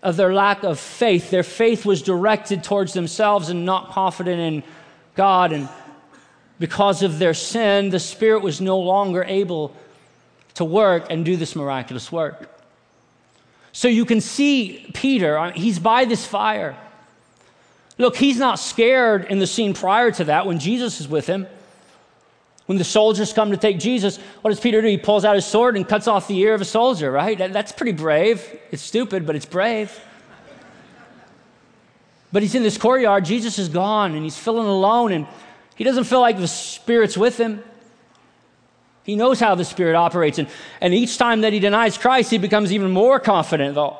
of 0.02 0.16
their 0.16 0.32
lack 0.32 0.62
of 0.64 0.80
faith. 0.80 1.30
Their 1.30 1.42
faith 1.42 1.84
was 1.84 2.00
directed 2.00 2.64
towards 2.64 2.94
themselves 2.94 3.50
and 3.50 3.66
not 3.66 3.90
confident 3.90 4.40
in 4.40 4.62
God. 5.14 5.52
And 5.52 5.68
because 6.58 7.02
of 7.02 7.18
their 7.18 7.34
sin, 7.34 7.90
the 7.90 8.00
spirit 8.00 8.42
was 8.42 8.62
no 8.62 8.78
longer 8.78 9.22
able 9.22 9.76
to 10.54 10.64
work 10.64 11.08
and 11.10 11.26
do 11.26 11.36
this 11.36 11.54
miraculous 11.54 12.10
work. 12.10 12.50
So 13.72 13.86
you 13.86 14.06
can 14.06 14.22
see 14.22 14.90
Peter, 14.94 15.36
uh, 15.36 15.52
he's 15.52 15.78
by 15.78 16.06
this 16.06 16.24
fire. 16.24 16.74
Look, 17.98 18.16
he's 18.16 18.38
not 18.38 18.58
scared 18.58 19.26
in 19.26 19.38
the 19.38 19.46
scene 19.46 19.72
prior 19.72 20.10
to 20.12 20.24
that 20.24 20.46
when 20.46 20.58
Jesus 20.58 21.00
is 21.00 21.08
with 21.08 21.26
him. 21.26 21.46
When 22.66 22.78
the 22.78 22.84
soldiers 22.84 23.32
come 23.32 23.50
to 23.50 23.56
take 23.56 23.78
Jesus, 23.78 24.18
what 24.40 24.50
does 24.50 24.58
Peter 24.58 24.80
do? 24.80 24.88
He 24.88 24.96
pulls 24.96 25.24
out 25.24 25.34
his 25.34 25.44
sword 25.44 25.76
and 25.76 25.86
cuts 25.86 26.08
off 26.08 26.26
the 26.26 26.38
ear 26.38 26.54
of 26.54 26.60
a 26.60 26.64
soldier, 26.64 27.12
right? 27.12 27.36
That's 27.36 27.72
pretty 27.72 27.92
brave. 27.92 28.42
It's 28.70 28.82
stupid, 28.82 29.26
but 29.26 29.36
it's 29.36 29.46
brave. 29.46 30.00
But 32.32 32.42
he's 32.42 32.54
in 32.54 32.62
this 32.62 32.78
courtyard. 32.78 33.26
Jesus 33.26 33.58
is 33.58 33.68
gone 33.68 34.14
and 34.14 34.24
he's 34.24 34.36
feeling 34.36 34.66
alone 34.66 35.12
and 35.12 35.26
he 35.76 35.84
doesn't 35.84 36.04
feel 36.04 36.20
like 36.20 36.38
the 36.38 36.48
Spirit's 36.48 37.16
with 37.16 37.36
him. 37.36 37.62
He 39.04 39.14
knows 39.14 39.38
how 39.38 39.54
the 39.54 39.64
Spirit 39.64 39.94
operates. 39.94 40.38
And, 40.38 40.48
and 40.80 40.94
each 40.94 41.18
time 41.18 41.42
that 41.42 41.52
he 41.52 41.60
denies 41.60 41.98
Christ, 41.98 42.30
he 42.30 42.38
becomes 42.38 42.72
even 42.72 42.90
more 42.90 43.20
confident. 43.20 43.74
The 43.74 43.94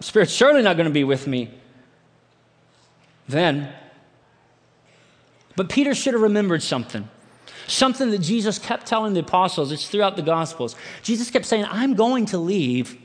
Spirit's 0.00 0.32
surely 0.32 0.62
not 0.62 0.76
going 0.76 0.88
to 0.88 0.92
be 0.92 1.04
with 1.04 1.26
me 1.26 1.50
then. 3.28 3.72
But 5.56 5.68
Peter 5.68 5.94
should 5.94 6.14
have 6.14 6.22
remembered 6.22 6.62
something. 6.62 7.08
Something 7.66 8.10
that 8.10 8.18
Jesus 8.18 8.58
kept 8.58 8.86
telling 8.86 9.14
the 9.14 9.20
apostles. 9.20 9.70
It's 9.72 9.88
throughout 9.88 10.16
the 10.16 10.22
Gospels. 10.22 10.74
Jesus 11.02 11.30
kept 11.30 11.44
saying, 11.44 11.66
I'm 11.68 11.94
going 11.94 12.26
to 12.26 12.38
leave, 12.38 12.96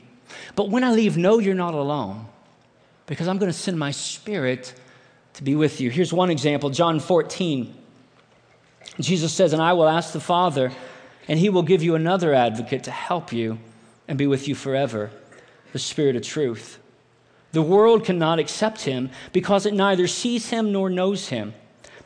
but 0.55 0.69
when 0.69 0.83
I 0.83 0.91
leave, 0.91 1.17
know 1.17 1.39
you're 1.39 1.53
not 1.53 1.73
alone 1.73 2.27
because 3.05 3.27
I'm 3.27 3.37
going 3.37 3.51
to 3.51 3.57
send 3.57 3.77
my 3.77 3.91
Spirit 3.91 4.73
to 5.33 5.43
be 5.43 5.55
with 5.55 5.81
you. 5.81 5.89
Here's 5.89 6.13
one 6.13 6.29
example 6.29 6.69
John 6.69 6.99
14. 6.99 7.73
Jesus 8.99 9.33
says, 9.33 9.53
And 9.53 9.61
I 9.61 9.73
will 9.73 9.87
ask 9.87 10.13
the 10.13 10.19
Father, 10.19 10.71
and 11.27 11.37
he 11.37 11.49
will 11.49 11.63
give 11.63 11.83
you 11.83 11.95
another 11.95 12.33
advocate 12.33 12.85
to 12.85 12.91
help 12.91 13.33
you 13.33 13.59
and 14.07 14.17
be 14.17 14.27
with 14.27 14.47
you 14.47 14.55
forever 14.55 15.11
the 15.73 15.79
Spirit 15.79 16.15
of 16.15 16.23
truth. 16.23 16.79
The 17.55 17.61
world 17.61 18.03
cannot 18.03 18.37
accept 18.37 18.81
him 18.81 19.09
because 19.31 19.65
it 19.65 19.73
neither 19.73 20.07
sees 20.07 20.49
him 20.49 20.73
nor 20.73 20.89
knows 20.89 21.29
him. 21.29 21.53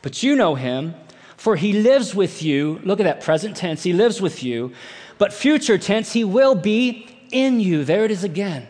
But 0.00 0.22
you 0.22 0.36
know 0.36 0.54
him, 0.54 0.94
for 1.36 1.56
he 1.56 1.72
lives 1.72 2.14
with 2.14 2.40
you. 2.40 2.80
Look 2.84 3.00
at 3.00 3.02
that 3.02 3.20
present 3.20 3.56
tense, 3.56 3.82
he 3.82 3.92
lives 3.92 4.20
with 4.20 4.44
you. 4.44 4.72
But 5.18 5.32
future 5.32 5.76
tense, 5.76 6.12
he 6.12 6.22
will 6.22 6.54
be 6.54 7.08
in 7.32 7.58
you. 7.58 7.82
There 7.84 8.04
it 8.04 8.12
is 8.12 8.22
again. 8.22 8.68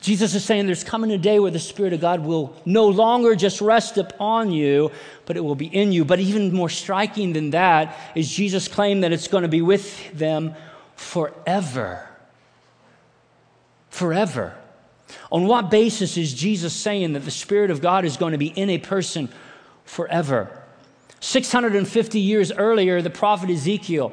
Jesus 0.00 0.36
is 0.36 0.44
saying 0.44 0.66
there's 0.66 0.84
coming 0.84 1.10
a 1.10 1.18
day 1.18 1.40
where 1.40 1.50
the 1.50 1.58
Spirit 1.58 1.92
of 1.92 2.00
God 2.00 2.20
will 2.20 2.54
no 2.64 2.86
longer 2.86 3.34
just 3.34 3.60
rest 3.60 3.98
upon 3.98 4.52
you, 4.52 4.92
but 5.26 5.36
it 5.36 5.40
will 5.40 5.56
be 5.56 5.66
in 5.66 5.90
you. 5.90 6.04
But 6.04 6.20
even 6.20 6.54
more 6.54 6.68
striking 6.68 7.32
than 7.32 7.50
that 7.50 7.98
is 8.14 8.30
Jesus' 8.30 8.68
claim 8.68 9.00
that 9.00 9.10
it's 9.10 9.26
going 9.26 9.42
to 9.42 9.48
be 9.48 9.60
with 9.60 10.16
them 10.16 10.54
forever. 10.94 12.08
Forever. 13.90 14.56
On 15.30 15.46
what 15.46 15.70
basis 15.70 16.16
is 16.16 16.34
Jesus 16.34 16.72
saying 16.72 17.12
that 17.14 17.24
the 17.24 17.30
Spirit 17.30 17.70
of 17.70 17.80
God 17.80 18.04
is 18.04 18.16
going 18.16 18.32
to 18.32 18.38
be 18.38 18.48
in 18.48 18.70
a 18.70 18.78
person 18.78 19.28
forever? 19.84 20.62
650 21.20 22.20
years 22.20 22.52
earlier, 22.52 23.00
the 23.00 23.10
prophet 23.10 23.50
Ezekiel 23.50 24.12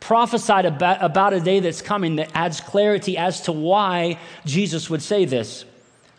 prophesied 0.00 0.64
about, 0.64 1.02
about 1.02 1.32
a 1.32 1.40
day 1.40 1.60
that's 1.60 1.82
coming 1.82 2.16
that 2.16 2.30
adds 2.34 2.60
clarity 2.60 3.16
as 3.16 3.42
to 3.42 3.52
why 3.52 4.18
Jesus 4.44 4.88
would 4.88 5.02
say 5.02 5.24
this. 5.24 5.64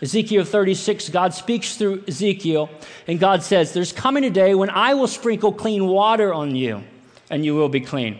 Ezekiel 0.01 0.45
36, 0.45 1.09
God 1.09 1.33
speaks 1.33 1.75
through 1.75 2.03
Ezekiel, 2.07 2.69
and 3.07 3.19
God 3.19 3.43
says, 3.43 3.73
There's 3.73 3.91
coming 3.91 4.23
a 4.23 4.29
day 4.29 4.55
when 4.55 4.69
I 4.69 4.93
will 4.93 5.07
sprinkle 5.07 5.51
clean 5.51 5.87
water 5.87 6.33
on 6.33 6.55
you, 6.55 6.83
and 7.29 7.43
you 7.43 7.55
will 7.55 7.67
be 7.67 7.81
clean. 7.81 8.19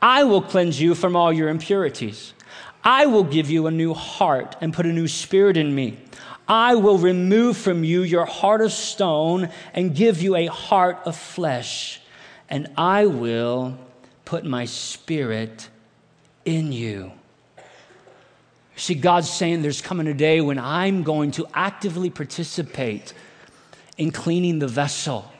I 0.00 0.24
will 0.24 0.42
cleanse 0.42 0.80
you 0.80 0.94
from 0.94 1.16
all 1.16 1.32
your 1.32 1.48
impurities. 1.48 2.34
I 2.84 3.06
will 3.06 3.24
give 3.24 3.50
you 3.50 3.66
a 3.66 3.70
new 3.70 3.94
heart 3.94 4.56
and 4.60 4.72
put 4.72 4.86
a 4.86 4.92
new 4.92 5.08
spirit 5.08 5.56
in 5.56 5.74
me. 5.74 5.98
I 6.48 6.74
will 6.74 6.98
remove 6.98 7.56
from 7.56 7.84
you 7.84 8.02
your 8.02 8.24
heart 8.24 8.60
of 8.60 8.72
stone 8.72 9.48
and 9.72 9.94
give 9.94 10.20
you 10.20 10.34
a 10.36 10.46
heart 10.46 10.98
of 11.04 11.16
flesh. 11.16 12.00
And 12.50 12.68
I 12.76 13.06
will 13.06 13.78
put 14.24 14.44
my 14.44 14.64
spirit 14.64 15.68
in 16.44 16.72
you. 16.72 17.12
See, 18.76 18.94
God's 18.94 19.30
saying 19.30 19.62
there's 19.62 19.80
coming 19.80 20.08
a 20.08 20.14
day 20.14 20.40
when 20.40 20.58
I'm 20.58 21.02
going 21.02 21.30
to 21.32 21.46
actively 21.54 22.10
participate 22.10 23.14
in 23.96 24.10
cleaning 24.10 24.58
the 24.58 24.66
vessel, 24.66 25.30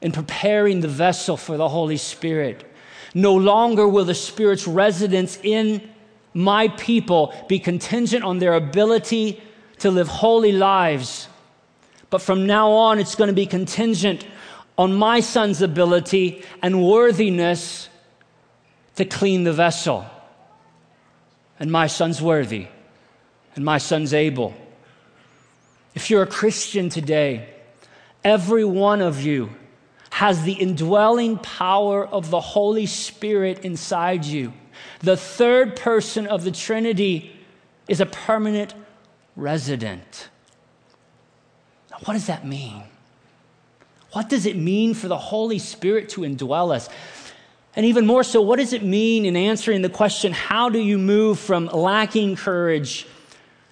in 0.00 0.12
preparing 0.12 0.80
the 0.80 0.88
vessel 0.88 1.36
for 1.36 1.56
the 1.56 1.68
Holy 1.68 1.96
Spirit. 1.96 2.70
No 3.14 3.34
longer 3.34 3.88
will 3.88 4.04
the 4.04 4.14
Spirit's 4.14 4.66
residence 4.66 5.38
in 5.42 5.88
my 6.34 6.68
people 6.68 7.34
be 7.48 7.58
contingent 7.58 8.24
on 8.24 8.38
their 8.38 8.54
ability 8.54 9.40
to 9.78 9.90
live 9.90 10.08
holy 10.08 10.52
lives. 10.52 11.28
But 12.10 12.22
from 12.22 12.46
now 12.46 12.70
on, 12.70 12.98
it's 12.98 13.14
going 13.14 13.28
to 13.28 13.34
be 13.34 13.46
contingent 13.46 14.26
on 14.78 14.94
my 14.94 15.20
son's 15.20 15.62
ability 15.62 16.44
and 16.62 16.84
worthiness 16.84 17.88
to 18.96 19.04
clean 19.04 19.44
the 19.44 19.52
vessel. 19.52 20.06
And 21.58 21.70
my 21.70 21.86
son's 21.86 22.20
worthy, 22.20 22.66
and 23.54 23.64
my 23.64 23.78
son's 23.78 24.12
able. 24.12 24.54
If 25.94 26.10
you're 26.10 26.22
a 26.22 26.26
Christian 26.26 26.88
today, 26.88 27.48
every 28.24 28.64
one 28.64 29.00
of 29.00 29.20
you 29.22 29.50
has 30.10 30.42
the 30.42 30.52
indwelling 30.52 31.38
power 31.38 32.06
of 32.06 32.30
the 32.30 32.40
Holy 32.40 32.86
Spirit 32.86 33.60
inside 33.60 34.24
you. 34.24 34.52
The 35.00 35.16
third 35.16 35.76
person 35.76 36.26
of 36.26 36.44
the 36.44 36.52
Trinity 36.52 37.36
is 37.88 38.00
a 38.00 38.06
permanent 38.06 38.74
resident. 39.36 40.28
what 42.04 42.14
does 42.14 42.26
that 42.26 42.46
mean? 42.46 42.84
What 44.12 44.28
does 44.28 44.46
it 44.46 44.56
mean 44.56 44.94
for 44.94 45.08
the 45.08 45.16
Holy 45.16 45.58
Spirit 45.58 46.10
to 46.10 46.20
indwell 46.20 46.74
us? 46.74 46.88
And 47.74 47.86
even 47.86 48.06
more 48.06 48.22
so, 48.22 48.42
what 48.42 48.58
does 48.58 48.74
it 48.74 48.82
mean 48.82 49.24
in 49.24 49.36
answering 49.36 49.80
the 49.80 49.88
question, 49.88 50.32
how 50.32 50.68
do 50.68 50.78
you 50.78 50.98
move 50.98 51.38
from 51.38 51.66
lacking 51.66 52.36
courage 52.36 53.06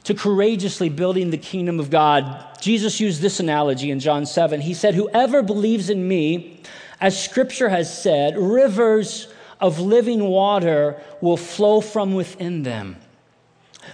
to 0.04 0.14
courageously 0.14 0.88
building 0.88 1.30
the 1.30 1.36
kingdom 1.36 1.78
of 1.78 1.90
God? 1.90 2.46
Jesus 2.62 2.98
used 3.00 3.20
this 3.20 3.40
analogy 3.40 3.90
in 3.90 4.00
John 4.00 4.24
7. 4.24 4.62
He 4.62 4.72
said, 4.72 4.94
Whoever 4.94 5.42
believes 5.42 5.90
in 5.90 6.08
me, 6.08 6.62
as 7.00 7.22
scripture 7.22 7.68
has 7.68 8.02
said, 8.02 8.38
rivers 8.38 9.28
of 9.60 9.78
living 9.78 10.24
water 10.24 11.00
will 11.20 11.36
flow 11.36 11.80
from 11.80 12.14
within 12.14 12.62
them. 12.62 12.96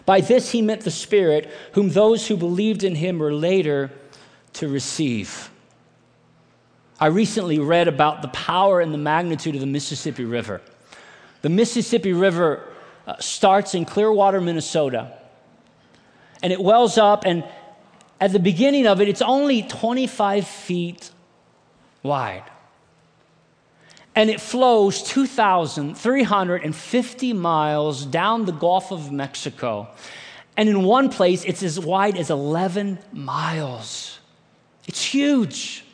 By 0.04 0.20
this 0.20 0.50
he 0.50 0.62
meant 0.62 0.82
the 0.82 0.90
Spirit, 0.90 1.50
whom 1.72 1.90
those 1.90 2.26
who 2.26 2.36
believed 2.36 2.84
in 2.84 2.94
him 2.94 3.18
were 3.18 3.32
later 3.32 3.90
to 4.54 4.68
receive. 4.68 5.50
I 6.98 7.06
recently 7.06 7.58
read 7.58 7.88
about 7.88 8.22
the 8.22 8.28
power 8.28 8.80
and 8.80 8.92
the 8.92 8.98
magnitude 8.98 9.54
of 9.54 9.60
the 9.60 9.66
Mississippi 9.66 10.24
River. 10.24 10.62
The 11.42 11.50
Mississippi 11.50 12.12
River 12.12 12.68
uh, 13.06 13.16
starts 13.18 13.74
in 13.74 13.84
Clearwater, 13.84 14.40
Minnesota, 14.40 15.18
and 16.42 16.52
it 16.52 16.60
wells 16.60 16.98
up, 16.98 17.24
and 17.26 17.44
at 18.20 18.32
the 18.32 18.38
beginning 18.38 18.86
of 18.86 19.00
it, 19.00 19.08
it's 19.08 19.22
only 19.22 19.62
25 19.62 20.46
feet 20.46 21.10
wide 22.02 22.44
and 24.16 24.28
it 24.30 24.40
flows 24.40 25.02
2,350 25.02 27.32
miles 27.34 28.06
down 28.06 28.46
the 28.46 28.52
Gulf 28.52 28.90
of 28.90 29.12
Mexico. 29.12 29.88
And 30.56 30.70
in 30.70 30.82
one 30.82 31.10
place, 31.10 31.44
it's 31.44 31.62
as 31.62 31.78
wide 31.78 32.16
as 32.16 32.30
11 32.30 32.98
miles. 33.12 34.18
It's 34.86 35.04
huge. 35.04 35.84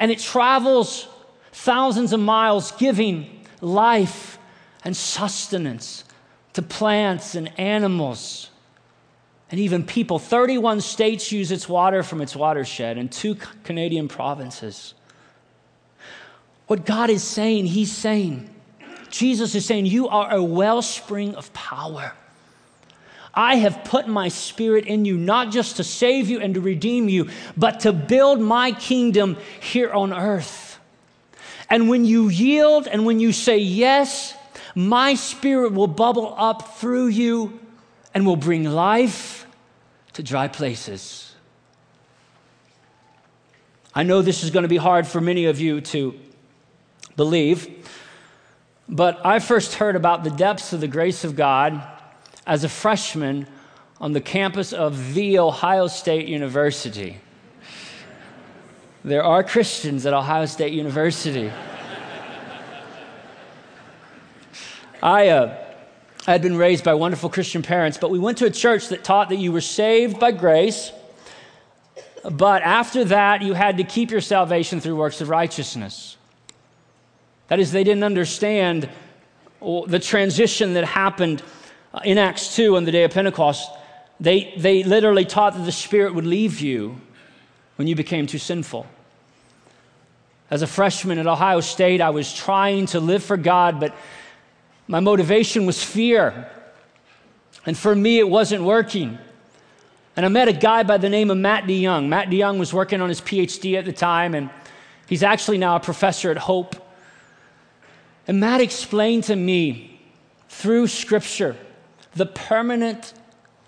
And 0.00 0.10
it 0.10 0.18
travels 0.18 1.06
thousands 1.52 2.12
of 2.12 2.18
miles, 2.18 2.72
giving 2.72 3.44
life 3.60 4.38
and 4.84 4.96
sustenance 4.96 6.02
to 6.54 6.62
plants 6.62 7.36
and 7.36 7.56
animals 7.58 8.50
and 9.50 9.60
even 9.60 9.84
people. 9.84 10.18
31 10.18 10.80
states 10.80 11.30
use 11.30 11.52
its 11.52 11.68
water 11.68 12.02
from 12.02 12.20
its 12.20 12.34
watershed, 12.34 12.98
and 12.98 13.10
two 13.10 13.36
Canadian 13.64 14.08
provinces. 14.08 14.94
What 16.70 16.86
God 16.86 17.10
is 17.10 17.24
saying, 17.24 17.66
He's 17.66 17.90
saying, 17.90 18.48
Jesus 19.08 19.56
is 19.56 19.66
saying, 19.66 19.86
You 19.86 20.08
are 20.08 20.32
a 20.32 20.40
wellspring 20.40 21.34
of 21.34 21.52
power. 21.52 22.12
I 23.34 23.56
have 23.56 23.82
put 23.82 24.06
my 24.06 24.28
spirit 24.28 24.86
in 24.86 25.04
you, 25.04 25.16
not 25.16 25.50
just 25.50 25.78
to 25.78 25.84
save 25.84 26.30
you 26.30 26.38
and 26.38 26.54
to 26.54 26.60
redeem 26.60 27.08
you, 27.08 27.28
but 27.56 27.80
to 27.80 27.92
build 27.92 28.40
my 28.40 28.70
kingdom 28.70 29.36
here 29.58 29.90
on 29.90 30.12
earth. 30.12 30.78
And 31.68 31.88
when 31.88 32.04
you 32.04 32.28
yield 32.28 32.86
and 32.86 33.04
when 33.04 33.18
you 33.18 33.32
say 33.32 33.58
yes, 33.58 34.36
my 34.76 35.14
spirit 35.14 35.72
will 35.72 35.88
bubble 35.88 36.36
up 36.38 36.76
through 36.78 37.08
you 37.08 37.58
and 38.14 38.24
will 38.24 38.36
bring 38.36 38.62
life 38.62 39.44
to 40.12 40.22
dry 40.22 40.46
places. 40.46 41.34
I 43.92 44.04
know 44.04 44.22
this 44.22 44.44
is 44.44 44.52
going 44.52 44.62
to 44.62 44.68
be 44.68 44.76
hard 44.76 45.08
for 45.08 45.20
many 45.20 45.46
of 45.46 45.58
you 45.58 45.80
to 45.80 46.14
believe. 47.20 47.86
But 48.88 49.20
I 49.26 49.40
first 49.40 49.74
heard 49.74 49.94
about 49.94 50.24
the 50.24 50.30
depths 50.30 50.72
of 50.72 50.80
the 50.80 50.88
grace 50.88 51.22
of 51.22 51.36
God 51.36 51.82
as 52.46 52.64
a 52.64 52.68
freshman 52.68 53.46
on 54.00 54.14
the 54.14 54.22
campus 54.22 54.72
of 54.72 55.12
The 55.12 55.38
Ohio 55.38 55.86
State 55.86 56.28
University. 56.28 57.20
There 59.04 59.22
are 59.22 59.44
Christians 59.44 60.06
at 60.06 60.14
Ohio 60.14 60.46
State 60.46 60.72
University. 60.72 61.52
I, 65.02 65.28
uh, 65.28 65.58
had 66.24 66.40
been 66.40 66.56
raised 66.56 66.84
by 66.84 66.94
wonderful 66.94 67.28
Christian 67.28 67.60
parents, 67.60 67.98
but 67.98 68.10
we 68.10 68.18
went 68.18 68.38
to 68.38 68.46
a 68.46 68.50
church 68.50 68.88
that 68.88 69.04
taught 69.04 69.28
that 69.28 69.36
you 69.36 69.52
were 69.52 69.60
saved 69.60 70.18
by 70.18 70.32
grace, 70.32 70.90
but 72.30 72.62
after 72.62 73.04
that, 73.04 73.42
you 73.42 73.52
had 73.52 73.76
to 73.76 73.84
keep 73.84 74.10
your 74.10 74.22
salvation 74.22 74.80
through 74.80 74.96
works 74.96 75.20
of 75.20 75.28
righteousness. 75.28 76.16
That 77.50 77.58
is, 77.58 77.72
they 77.72 77.82
didn't 77.82 78.04
understand 78.04 78.88
the 79.60 79.98
transition 79.98 80.74
that 80.74 80.84
happened 80.84 81.42
in 82.04 82.16
Acts 82.16 82.54
2 82.54 82.76
on 82.76 82.84
the 82.84 82.92
day 82.92 83.02
of 83.02 83.10
Pentecost. 83.10 83.68
They, 84.20 84.54
they 84.56 84.84
literally 84.84 85.24
taught 85.24 85.54
that 85.54 85.64
the 85.64 85.72
Spirit 85.72 86.14
would 86.14 86.26
leave 86.26 86.60
you 86.60 87.00
when 87.74 87.88
you 87.88 87.96
became 87.96 88.28
too 88.28 88.38
sinful. 88.38 88.86
As 90.48 90.62
a 90.62 90.68
freshman 90.68 91.18
at 91.18 91.26
Ohio 91.26 91.58
State, 91.58 92.00
I 92.00 92.10
was 92.10 92.32
trying 92.32 92.86
to 92.86 93.00
live 93.00 93.24
for 93.24 93.36
God, 93.36 93.80
but 93.80 93.96
my 94.86 95.00
motivation 95.00 95.66
was 95.66 95.82
fear. 95.82 96.48
And 97.66 97.76
for 97.76 97.96
me, 97.96 98.20
it 98.20 98.28
wasn't 98.28 98.62
working. 98.62 99.18
And 100.14 100.24
I 100.24 100.28
met 100.28 100.46
a 100.46 100.52
guy 100.52 100.84
by 100.84 100.98
the 100.98 101.08
name 101.08 101.32
of 101.32 101.36
Matt 101.36 101.64
DeYoung. 101.64 102.06
Matt 102.06 102.28
DeYoung 102.28 102.60
was 102.60 102.72
working 102.72 103.00
on 103.00 103.08
his 103.08 103.20
PhD 103.20 103.76
at 103.76 103.84
the 103.84 103.92
time, 103.92 104.36
and 104.36 104.50
he's 105.08 105.24
actually 105.24 105.58
now 105.58 105.74
a 105.74 105.80
professor 105.80 106.30
at 106.30 106.38
Hope. 106.38 106.79
And 108.30 108.38
Matt 108.38 108.60
explained 108.60 109.24
to 109.24 109.34
me 109.34 109.98
through 110.48 110.86
Scripture 110.86 111.56
the 112.14 112.26
permanent 112.26 113.12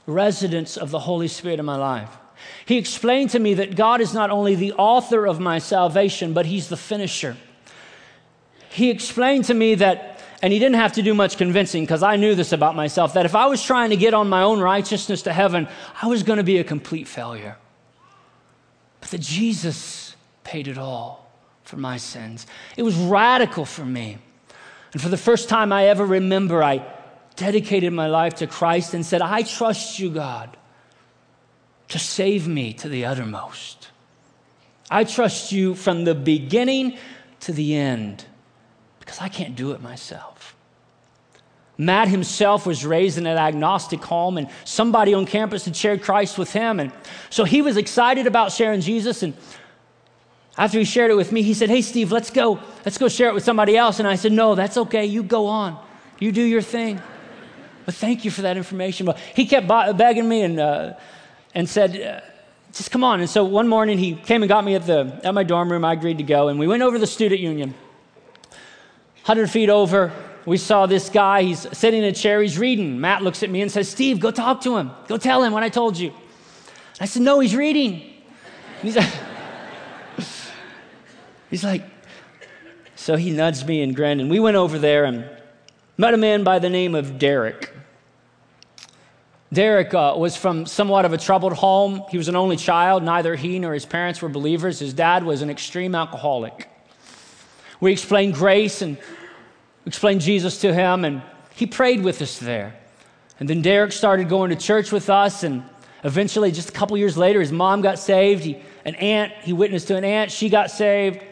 residence 0.06 0.76
of 0.76 0.92
the 0.92 1.00
Holy 1.00 1.26
Spirit 1.26 1.58
in 1.58 1.64
my 1.66 1.74
life. 1.74 2.16
He 2.64 2.78
explained 2.78 3.30
to 3.30 3.40
me 3.40 3.54
that 3.54 3.74
God 3.74 4.00
is 4.00 4.14
not 4.14 4.30
only 4.30 4.54
the 4.54 4.72
author 4.74 5.26
of 5.26 5.40
my 5.40 5.58
salvation, 5.58 6.32
but 6.32 6.46
He's 6.46 6.68
the 6.68 6.76
finisher. 6.76 7.36
He 8.70 8.88
explained 8.88 9.46
to 9.46 9.54
me 9.54 9.74
that 9.74 10.22
and 10.42 10.52
he 10.52 10.60
didn't 10.60 10.76
have 10.76 10.92
to 10.92 11.02
do 11.02 11.12
much 11.12 11.38
convincing 11.38 11.82
because 11.82 12.04
I 12.04 12.14
knew 12.14 12.36
this 12.36 12.52
about 12.52 12.76
myself 12.76 13.14
that 13.14 13.26
if 13.26 13.34
I 13.34 13.46
was 13.46 13.60
trying 13.60 13.90
to 13.90 13.96
get 13.96 14.14
on 14.14 14.28
my 14.28 14.42
own 14.42 14.60
righteousness 14.60 15.22
to 15.22 15.32
heaven, 15.32 15.66
I 16.00 16.06
was 16.06 16.22
going 16.22 16.36
to 16.36 16.44
be 16.44 16.58
a 16.58 16.64
complete 16.64 17.08
failure. 17.08 17.56
But 19.00 19.10
that 19.10 19.22
Jesus 19.22 20.14
paid 20.44 20.68
it 20.68 20.78
all 20.78 21.28
for 21.64 21.78
my 21.78 21.96
sins. 21.96 22.46
It 22.76 22.84
was 22.84 22.94
radical 22.94 23.64
for 23.64 23.84
me. 23.84 24.18
And 24.92 25.00
for 25.00 25.08
the 25.08 25.16
first 25.16 25.48
time 25.48 25.72
I 25.72 25.86
ever 25.86 26.04
remember, 26.04 26.62
I 26.62 26.84
dedicated 27.36 27.92
my 27.92 28.08
life 28.08 28.34
to 28.36 28.46
Christ 28.46 28.94
and 28.94 29.04
said, 29.04 29.22
I 29.22 29.42
trust 29.42 29.98
you, 29.98 30.10
God, 30.10 30.56
to 31.88 31.98
save 31.98 32.46
me 32.46 32.72
to 32.74 32.88
the 32.88 33.04
uttermost. 33.04 33.88
I 34.90 35.04
trust 35.04 35.52
you 35.52 35.74
from 35.74 36.04
the 36.04 36.14
beginning 36.14 36.98
to 37.40 37.52
the 37.52 37.74
end 37.74 38.26
because 39.00 39.18
I 39.20 39.28
can't 39.28 39.56
do 39.56 39.72
it 39.72 39.80
myself. 39.80 40.54
Matt 41.78 42.08
himself 42.08 42.66
was 42.66 42.84
raised 42.84 43.16
in 43.16 43.26
an 43.26 43.38
agnostic 43.38 44.04
home, 44.04 44.36
and 44.36 44.48
somebody 44.64 45.14
on 45.14 45.24
campus 45.24 45.64
had 45.64 45.74
shared 45.74 46.02
Christ 46.02 46.36
with 46.36 46.52
him. 46.52 46.78
And 46.78 46.92
so 47.30 47.44
he 47.44 47.62
was 47.62 47.76
excited 47.76 48.26
about 48.26 48.52
sharing 48.52 48.82
Jesus. 48.82 49.22
And 49.22 49.34
after 50.56 50.78
he 50.78 50.84
shared 50.84 51.10
it 51.10 51.14
with 51.14 51.32
me, 51.32 51.42
he 51.42 51.54
said, 51.54 51.70
Hey, 51.70 51.82
Steve, 51.82 52.12
let's 52.12 52.30
go. 52.30 52.60
Let's 52.84 52.98
go 52.98 53.08
share 53.08 53.28
it 53.28 53.34
with 53.34 53.44
somebody 53.44 53.76
else. 53.76 53.98
And 53.98 54.08
I 54.08 54.16
said, 54.16 54.32
No, 54.32 54.54
that's 54.54 54.76
okay. 54.76 55.06
You 55.06 55.22
go 55.22 55.46
on. 55.46 55.82
You 56.18 56.30
do 56.32 56.42
your 56.42 56.62
thing. 56.62 57.00
But 57.84 57.94
thank 57.94 58.24
you 58.24 58.30
for 58.30 58.42
that 58.42 58.56
information. 58.56 59.06
But 59.06 59.18
he 59.18 59.46
kept 59.46 59.66
begging 59.66 60.28
me 60.28 60.42
and, 60.42 60.60
uh, 60.60 60.94
and 61.54 61.68
said, 61.68 62.00
uh, 62.00 62.20
just 62.72 62.90
come 62.90 63.04
on. 63.04 63.20
And 63.20 63.28
so 63.28 63.44
one 63.44 63.68
morning 63.68 63.98
he 63.98 64.14
came 64.14 64.42
and 64.42 64.48
got 64.48 64.64
me 64.64 64.74
at, 64.74 64.86
the, 64.86 65.20
at 65.24 65.34
my 65.34 65.42
dorm 65.42 65.70
room. 65.70 65.84
I 65.84 65.92
agreed 65.92 66.18
to 66.18 66.24
go. 66.24 66.48
And 66.48 66.58
we 66.58 66.66
went 66.66 66.82
over 66.82 66.96
to 66.96 67.00
the 67.00 67.06
student 67.06 67.40
union. 67.40 67.74
100 69.24 69.50
feet 69.50 69.68
over, 69.68 70.12
we 70.46 70.56
saw 70.56 70.86
this 70.86 71.08
guy. 71.08 71.42
He's 71.42 71.66
sitting 71.76 72.02
in 72.02 72.08
a 72.08 72.12
chair. 72.12 72.40
He's 72.40 72.58
reading. 72.58 73.00
Matt 73.00 73.22
looks 73.22 73.42
at 73.42 73.50
me 73.50 73.62
and 73.62 73.70
says, 73.70 73.88
Steve, 73.88 74.20
go 74.20 74.30
talk 74.30 74.62
to 74.62 74.76
him. 74.76 74.90
Go 75.06 75.16
tell 75.16 75.42
him 75.42 75.52
what 75.52 75.62
I 75.62 75.68
told 75.68 75.98
you. 75.98 76.12
I 77.00 77.04
said, 77.04 77.22
No, 77.22 77.40
he's 77.40 77.54
reading. 77.54 78.02
he's 78.80 78.96
like, 78.96 79.12
he's 81.52 81.62
like, 81.62 81.84
so 82.96 83.14
he 83.14 83.30
nudged 83.30 83.68
me 83.68 83.82
and 83.82 83.94
grinned. 83.94 84.22
And 84.22 84.30
we 84.30 84.40
went 84.40 84.56
over 84.56 84.78
there 84.78 85.04
and 85.04 85.28
met 85.98 86.14
a 86.14 86.16
man 86.16 86.44
by 86.44 86.58
the 86.58 86.70
name 86.70 86.94
of 86.94 87.18
Derek. 87.18 87.72
Derek 89.52 89.92
uh, 89.92 90.14
was 90.16 90.34
from 90.34 90.64
somewhat 90.64 91.04
of 91.04 91.12
a 91.12 91.18
troubled 91.18 91.52
home. 91.52 92.04
He 92.08 92.16
was 92.16 92.28
an 92.28 92.36
only 92.36 92.56
child. 92.56 93.02
Neither 93.02 93.36
he 93.36 93.58
nor 93.58 93.74
his 93.74 93.84
parents 93.84 94.22
were 94.22 94.30
believers. 94.30 94.78
His 94.78 94.94
dad 94.94 95.24
was 95.24 95.42
an 95.42 95.50
extreme 95.50 95.94
alcoholic. 95.94 96.70
We 97.80 97.92
explained 97.92 98.32
grace 98.32 98.80
and 98.80 98.96
explained 99.84 100.22
Jesus 100.22 100.62
to 100.62 100.72
him, 100.72 101.04
and 101.04 101.20
he 101.54 101.66
prayed 101.66 102.02
with 102.02 102.22
us 102.22 102.38
there. 102.38 102.74
And 103.40 103.50
then 103.50 103.60
Derek 103.60 103.92
started 103.92 104.30
going 104.30 104.48
to 104.50 104.56
church 104.56 104.90
with 104.90 105.10
us, 105.10 105.42
and 105.42 105.64
eventually, 106.02 106.50
just 106.50 106.70
a 106.70 106.72
couple 106.72 106.96
years 106.96 107.18
later, 107.18 107.40
his 107.40 107.52
mom 107.52 107.82
got 107.82 107.98
saved. 107.98 108.42
He, 108.42 108.62
an 108.86 108.94
aunt, 108.94 109.32
he 109.42 109.52
witnessed 109.52 109.88
to 109.88 109.96
an 109.96 110.04
aunt, 110.04 110.30
she 110.30 110.48
got 110.48 110.70
saved. 110.70 111.22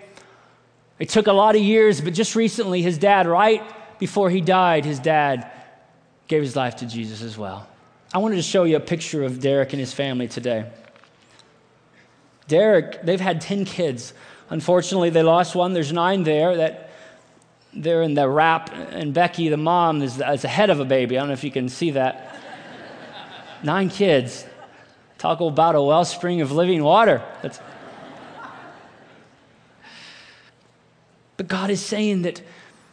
It 1.00 1.08
took 1.08 1.26
a 1.26 1.32
lot 1.32 1.56
of 1.56 1.62
years, 1.62 2.02
but 2.02 2.12
just 2.12 2.36
recently, 2.36 2.82
his 2.82 2.98
dad, 2.98 3.26
right 3.26 3.62
before 3.98 4.28
he 4.28 4.42
died, 4.42 4.84
his 4.84 5.00
dad 5.00 5.50
gave 6.28 6.42
his 6.42 6.54
life 6.54 6.76
to 6.76 6.86
Jesus 6.86 7.22
as 7.22 7.38
well. 7.38 7.66
I 8.12 8.18
wanted 8.18 8.36
to 8.36 8.42
show 8.42 8.64
you 8.64 8.76
a 8.76 8.80
picture 8.80 9.24
of 9.24 9.40
Derek 9.40 9.72
and 9.72 9.80
his 9.80 9.94
family 9.94 10.28
today. 10.28 10.70
Derek, 12.48 13.02
they've 13.02 13.20
had 13.20 13.40
10 13.40 13.64
kids. 13.64 14.12
Unfortunately, 14.50 15.08
they 15.08 15.22
lost 15.22 15.54
one. 15.54 15.72
There's 15.72 15.92
nine 15.92 16.22
there 16.24 16.56
that 16.56 16.90
they're 17.72 18.02
in 18.02 18.14
the 18.14 18.28
wrap, 18.28 18.70
and 18.72 19.14
Becky, 19.14 19.48
the 19.48 19.56
mom, 19.56 20.02
is, 20.02 20.20
is 20.20 20.42
the 20.42 20.48
head 20.48 20.68
of 20.68 20.80
a 20.80 20.84
baby. 20.84 21.16
I 21.16 21.20
don't 21.20 21.28
know 21.28 21.34
if 21.34 21.44
you 21.44 21.50
can 21.50 21.68
see 21.68 21.92
that. 21.92 22.36
nine 23.62 23.88
kids. 23.88 24.44
Talk 25.16 25.40
about 25.40 25.76
a 25.76 25.82
wellspring 25.82 26.42
of 26.42 26.52
living 26.52 26.82
water. 26.84 27.22
That's... 27.40 27.58
But 31.40 31.48
God 31.48 31.70
is 31.70 31.80
saying 31.80 32.20
that 32.22 32.42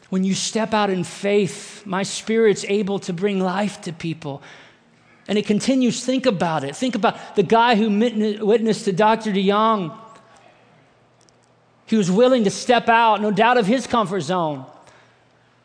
when 0.10 0.24
you 0.24 0.34
step 0.34 0.74
out 0.74 0.90
in 0.90 1.04
faith, 1.04 1.86
my 1.86 2.04
spirit's 2.04 2.64
able 2.70 2.98
to 3.00 3.12
bring 3.12 3.42
life 3.42 3.82
to 3.82 3.92
people. 3.92 4.42
And 5.28 5.38
it 5.38 5.46
continues. 5.46 6.06
Think 6.06 6.26
about 6.26 6.64
it. 6.64 6.74
Think 6.74 6.96
about 6.96 7.36
the 7.36 7.44
guy 7.44 7.76
who 7.76 7.90
witnessed 8.46 8.86
to 8.86 8.94
Dr. 8.94 9.34
DeYoung 9.34 9.98
he 11.88 11.96
was 11.96 12.12
willing 12.12 12.44
to 12.44 12.52
step 12.52 12.90
out, 12.90 13.22
no 13.22 13.32
doubt, 13.32 13.58
of 13.58 13.66
his 13.66 13.88
comfort 13.88 14.20
zone. 14.20 14.66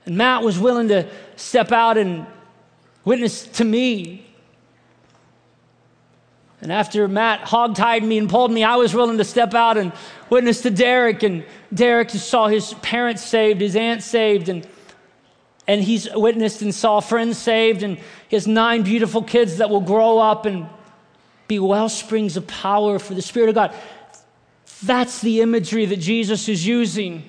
And 0.07 0.17
Matt 0.17 0.43
was 0.43 0.59
willing 0.59 0.89
to 0.89 1.09
step 1.37 1.73
out 1.73 1.99
and 1.99 2.27
witness 3.05 3.43
to 3.45 3.65
me. 3.65 4.25
And 6.63 6.71
after 6.71 7.09
Matt 7.09 7.41
hogtied 7.41 8.05
me 8.05 8.19
and 8.19 8.31
pulled 8.31 8.53
me, 8.53 8.63
I 8.63 8.77
was 8.77 8.95
willing 8.95 9.19
to 9.19 9.25
step 9.25 9.53
out 9.53 9.77
and 9.77 9.93
witness 10.31 10.63
to 10.63 10.71
Derek. 10.71 11.25
And 11.25 11.45
Derek 11.75 12.11
saw 12.11 12.47
his 12.47 12.73
parents 12.75 13.25
saved, 13.25 13.61
his 13.61 13.75
aunt 13.75 14.01
saved, 14.01 14.49
and, 14.49 14.67
and 15.67 15.83
he's 15.83 16.09
witnessed 16.15 16.63
and 16.63 16.73
saw 16.73 17.01
friends 17.01 17.37
saved, 17.37 17.83
and 17.83 17.99
his 18.29 18.47
nine 18.47 18.85
beautiful 18.85 19.25
kids 19.25 19.59
that 19.59 19.71
will 19.71 19.81
grow 19.81 20.21
up 20.21 20.47
and 20.47 20.69
be 21.49 21.59
well 21.59 21.89
springs 21.89 22.37
of 22.37 22.47
power 22.47 23.01
for 23.01 23.15
the 23.15 23.23
Spirit 23.23 23.49
of 23.49 23.57
God. 23.57 23.75
That's 24.85 25.21
the 25.21 25.41
imagery 25.41 25.85
that 25.87 25.99
Jesus 25.99 26.49
is 26.49 26.65
using. 26.65 27.29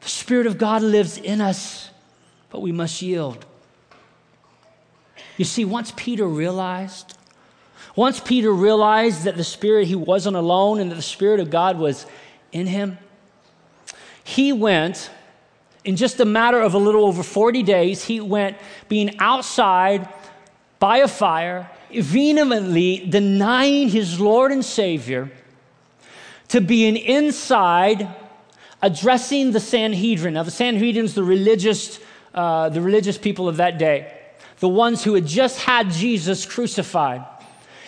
The 0.00 0.08
Spirit 0.08 0.46
of 0.46 0.56
God 0.56 0.80
lives 0.80 1.18
in 1.18 1.42
us, 1.42 1.90
but 2.48 2.62
we 2.62 2.72
must 2.72 3.02
yield. 3.02 3.44
You 5.36 5.44
see, 5.44 5.66
once 5.66 5.92
Peter 5.96 6.26
realized, 6.26 7.16
once 7.94 8.20
Peter 8.20 8.52
realized 8.52 9.24
that 9.24 9.36
the 9.36 9.44
Spirit, 9.44 9.86
he 9.86 9.94
wasn't 9.94 10.36
alone 10.36 10.80
and 10.80 10.90
that 10.90 10.94
the 10.94 11.02
Spirit 11.02 11.40
of 11.40 11.50
God 11.50 11.78
was 11.78 12.06
in 12.52 12.66
him, 12.66 12.98
he 14.24 14.52
went, 14.52 15.10
in 15.84 15.96
just 15.96 16.20
a 16.20 16.24
matter 16.24 16.60
of 16.60 16.74
a 16.74 16.78
little 16.78 17.04
over 17.04 17.22
40 17.22 17.62
days, 17.62 18.04
he 18.04 18.20
went 18.20 18.56
being 18.88 19.18
outside 19.18 20.08
by 20.78 20.98
a 20.98 21.08
fire, 21.08 21.70
vehemently 21.92 23.06
denying 23.08 23.88
his 23.88 24.20
Lord 24.20 24.52
and 24.52 24.64
Savior 24.64 25.30
to 26.48 26.60
being 26.60 26.96
inside 26.96 28.08
addressing 28.82 29.52
the 29.52 29.60
Sanhedrin. 29.60 30.34
Now, 30.34 30.42
the 30.42 30.50
Sanhedrin's 30.50 31.14
the 31.14 31.22
religious, 31.22 32.00
uh, 32.34 32.68
the 32.68 32.80
religious 32.80 33.16
people 33.16 33.48
of 33.48 33.58
that 33.58 33.78
day, 33.78 34.12
the 34.58 34.68
ones 34.68 35.04
who 35.04 35.14
had 35.14 35.26
just 35.26 35.58
had 35.60 35.90
Jesus 35.90 36.44
crucified. 36.44 37.24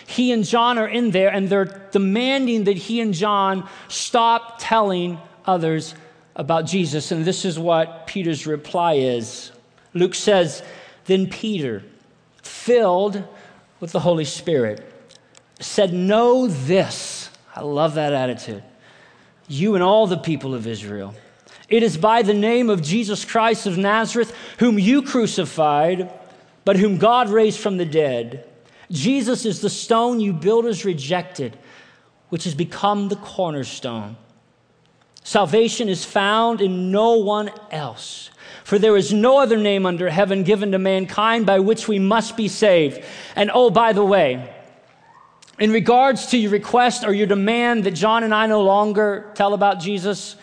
He 0.07 0.31
and 0.31 0.45
John 0.45 0.77
are 0.77 0.87
in 0.87 1.11
there, 1.11 1.29
and 1.29 1.49
they're 1.49 1.89
demanding 1.91 2.65
that 2.65 2.77
he 2.77 3.01
and 3.01 3.13
John 3.13 3.67
stop 3.87 4.57
telling 4.59 5.19
others 5.45 5.95
about 6.35 6.65
Jesus. 6.65 7.11
And 7.11 7.25
this 7.25 7.45
is 7.45 7.57
what 7.57 8.07
Peter's 8.07 8.45
reply 8.45 8.93
is. 8.93 9.51
Luke 9.93 10.13
says, 10.13 10.61
Then 11.05 11.27
Peter, 11.27 11.83
filled 12.43 13.23
with 13.79 13.91
the 13.91 13.99
Holy 13.99 14.25
Spirit, 14.25 14.91
said, 15.59 15.93
Know 15.93 16.47
this 16.47 17.29
I 17.55 17.61
love 17.61 17.95
that 17.95 18.13
attitude. 18.13 18.63
You 19.47 19.75
and 19.75 19.83
all 19.83 20.07
the 20.07 20.17
people 20.17 20.53
of 20.53 20.67
Israel. 20.67 21.15
It 21.69 21.83
is 21.83 21.97
by 21.97 22.21
the 22.21 22.33
name 22.33 22.69
of 22.69 22.83
Jesus 22.83 23.23
Christ 23.23 23.65
of 23.65 23.77
Nazareth, 23.77 24.35
whom 24.59 24.77
you 24.77 25.01
crucified, 25.01 26.11
but 26.63 26.75
whom 26.75 26.97
God 26.97 27.29
raised 27.29 27.59
from 27.59 27.77
the 27.77 27.85
dead. 27.85 28.47
Jesus 28.91 29.45
is 29.45 29.61
the 29.61 29.69
stone 29.69 30.19
you 30.19 30.33
builders 30.33 30.85
rejected, 30.85 31.57
which 32.29 32.43
has 32.43 32.55
become 32.55 33.09
the 33.09 33.15
cornerstone. 33.15 34.17
Salvation 35.23 35.89
is 35.89 36.05
found 36.05 36.61
in 36.61 36.91
no 36.91 37.13
one 37.13 37.49
else. 37.71 38.29
For 38.63 38.77
there 38.77 38.97
is 38.97 39.13
no 39.13 39.39
other 39.39 39.57
name 39.57 39.85
under 39.85 40.09
heaven 40.09 40.43
given 40.43 40.71
to 40.71 40.79
mankind 40.79 41.45
by 41.45 41.59
which 41.59 41.87
we 41.87 41.99
must 41.99 42.37
be 42.37 42.47
saved. 42.47 43.03
And 43.35 43.51
oh, 43.53 43.69
by 43.69 43.93
the 43.93 44.03
way, 44.05 44.53
in 45.59 45.71
regards 45.71 46.27
to 46.27 46.37
your 46.37 46.51
request 46.51 47.03
or 47.03 47.13
your 47.13 47.27
demand 47.27 47.85
that 47.85 47.91
John 47.91 48.23
and 48.23 48.33
I 48.33 48.47
no 48.47 48.61
longer 48.61 49.31
tell 49.35 49.53
about 49.53 49.79
Jesus, 49.79 50.35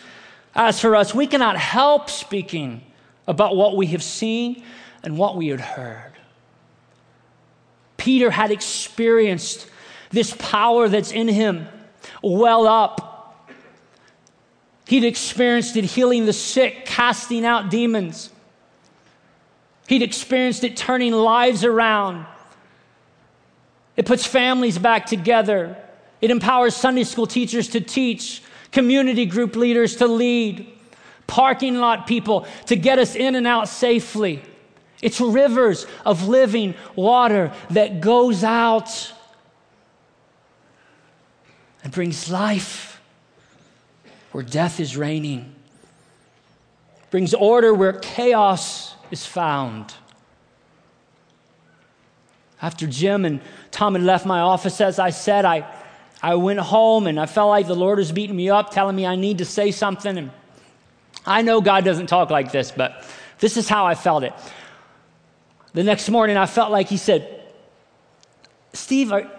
as 0.55 0.79
for 0.79 0.95
us, 0.95 1.13
we 1.13 1.27
cannot 1.27 1.57
help 1.57 2.09
speaking 2.09 2.81
about 3.27 3.55
what 3.55 3.75
we 3.75 3.87
have 3.87 4.03
seen 4.03 4.63
and 5.03 5.17
what 5.17 5.35
we 5.35 5.47
had 5.47 5.61
heard. 5.61 6.12
Peter 8.03 8.29
had 8.29 8.51
experienced 8.51 9.67
this 10.09 10.35
power 10.37 10.89
that's 10.89 11.11
in 11.11 11.27
him 11.27 11.67
well 12.21 12.67
up 12.67 13.13
He'd 14.85 15.05
experienced 15.05 15.77
it 15.77 15.85
healing 15.85 16.25
the 16.25 16.33
sick, 16.33 16.85
casting 16.85 17.45
out 17.45 17.69
demons. 17.69 18.29
He'd 19.87 20.03
experienced 20.03 20.63
it 20.63 20.77
turning 20.77 21.13
lives 21.13 21.63
around. 21.63 22.25
It 23.95 24.05
puts 24.05 24.25
families 24.25 24.77
back 24.77 25.05
together. 25.05 25.77
It 26.21 26.31
empowers 26.31 26.75
Sunday 26.75 27.03
school 27.03 27.27
teachers 27.27 27.69
to 27.69 27.81
teach, 27.81 28.43
community 28.71 29.25
group 29.25 29.55
leaders 29.55 29.95
to 29.97 30.07
lead, 30.07 30.71
parking 31.27 31.79
lot 31.79 32.07
people 32.07 32.45
to 32.67 32.75
get 32.75 32.99
us 32.99 33.15
in 33.15 33.35
and 33.35 33.47
out 33.47 33.67
safely. 33.67 34.43
It's 35.03 35.19
rivers 35.19 35.85
of 36.05 36.29
living 36.29 36.75
water 36.95 37.51
that 37.71 37.99
goes 37.99 38.41
out 38.41 39.11
and 41.83 41.91
brings 41.91 42.31
life 42.31 43.01
where 44.31 44.45
death 44.45 44.79
is 44.79 44.95
reigning, 44.95 45.53
brings 47.11 47.33
order 47.33 47.73
where 47.73 47.91
chaos 47.91 48.95
is 49.11 49.25
found. 49.25 49.93
After 52.61 52.87
Jim 52.87 53.25
and 53.25 53.41
Tom 53.71 53.95
had 53.95 54.03
left 54.03 54.25
my 54.25 54.39
office, 54.39 54.79
as 54.79 54.99
I 54.99 55.09
said, 55.09 55.43
I, 55.43 55.69
I 56.21 56.35
went 56.35 56.61
home 56.61 57.07
and 57.07 57.19
I 57.19 57.25
felt 57.25 57.49
like 57.49 57.67
the 57.67 57.75
Lord 57.75 57.99
was 57.99 58.13
beating 58.13 58.37
me 58.37 58.49
up, 58.49 58.71
telling 58.71 58.95
me 58.95 59.05
I 59.05 59.17
need 59.17 59.39
to 59.39 59.45
say 59.45 59.71
something. 59.71 60.17
And 60.17 60.31
I 61.25 61.41
know 61.41 61.59
God 61.59 61.83
doesn't 61.83 62.07
talk 62.07 62.29
like 62.29 62.53
this, 62.53 62.71
but 62.71 63.05
this 63.39 63.57
is 63.57 63.67
how 63.67 63.85
I 63.85 63.95
felt 63.95 64.23
it. 64.23 64.31
The 65.73 65.83
next 65.83 66.09
morning, 66.09 66.37
I 66.37 66.45
felt 66.45 66.71
like 66.71 66.87
He 66.87 66.97
said, 66.97 67.41
Steve, 68.73 69.11
are, 69.11 69.29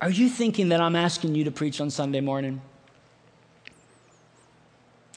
are 0.00 0.10
you 0.10 0.28
thinking 0.28 0.68
that 0.70 0.80
I'm 0.80 0.96
asking 0.96 1.34
you 1.34 1.44
to 1.44 1.50
preach 1.50 1.80
on 1.80 1.90
Sunday 1.90 2.20
morning? 2.20 2.60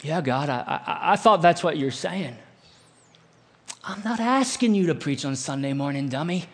Yeah, 0.01 0.21
God, 0.21 0.49
I, 0.49 0.59
I, 0.85 1.13
I 1.13 1.15
thought 1.17 1.41
that's 1.41 1.63
what 1.63 1.77
you're 1.77 1.91
saying. 1.91 2.37
I'm 3.83 4.01
not 4.03 4.19
asking 4.19 4.75
you 4.75 4.87
to 4.87 4.95
preach 4.95 5.25
on 5.25 5.35
Sunday 5.35 5.73
morning, 5.73 6.09
dummy. 6.09 6.45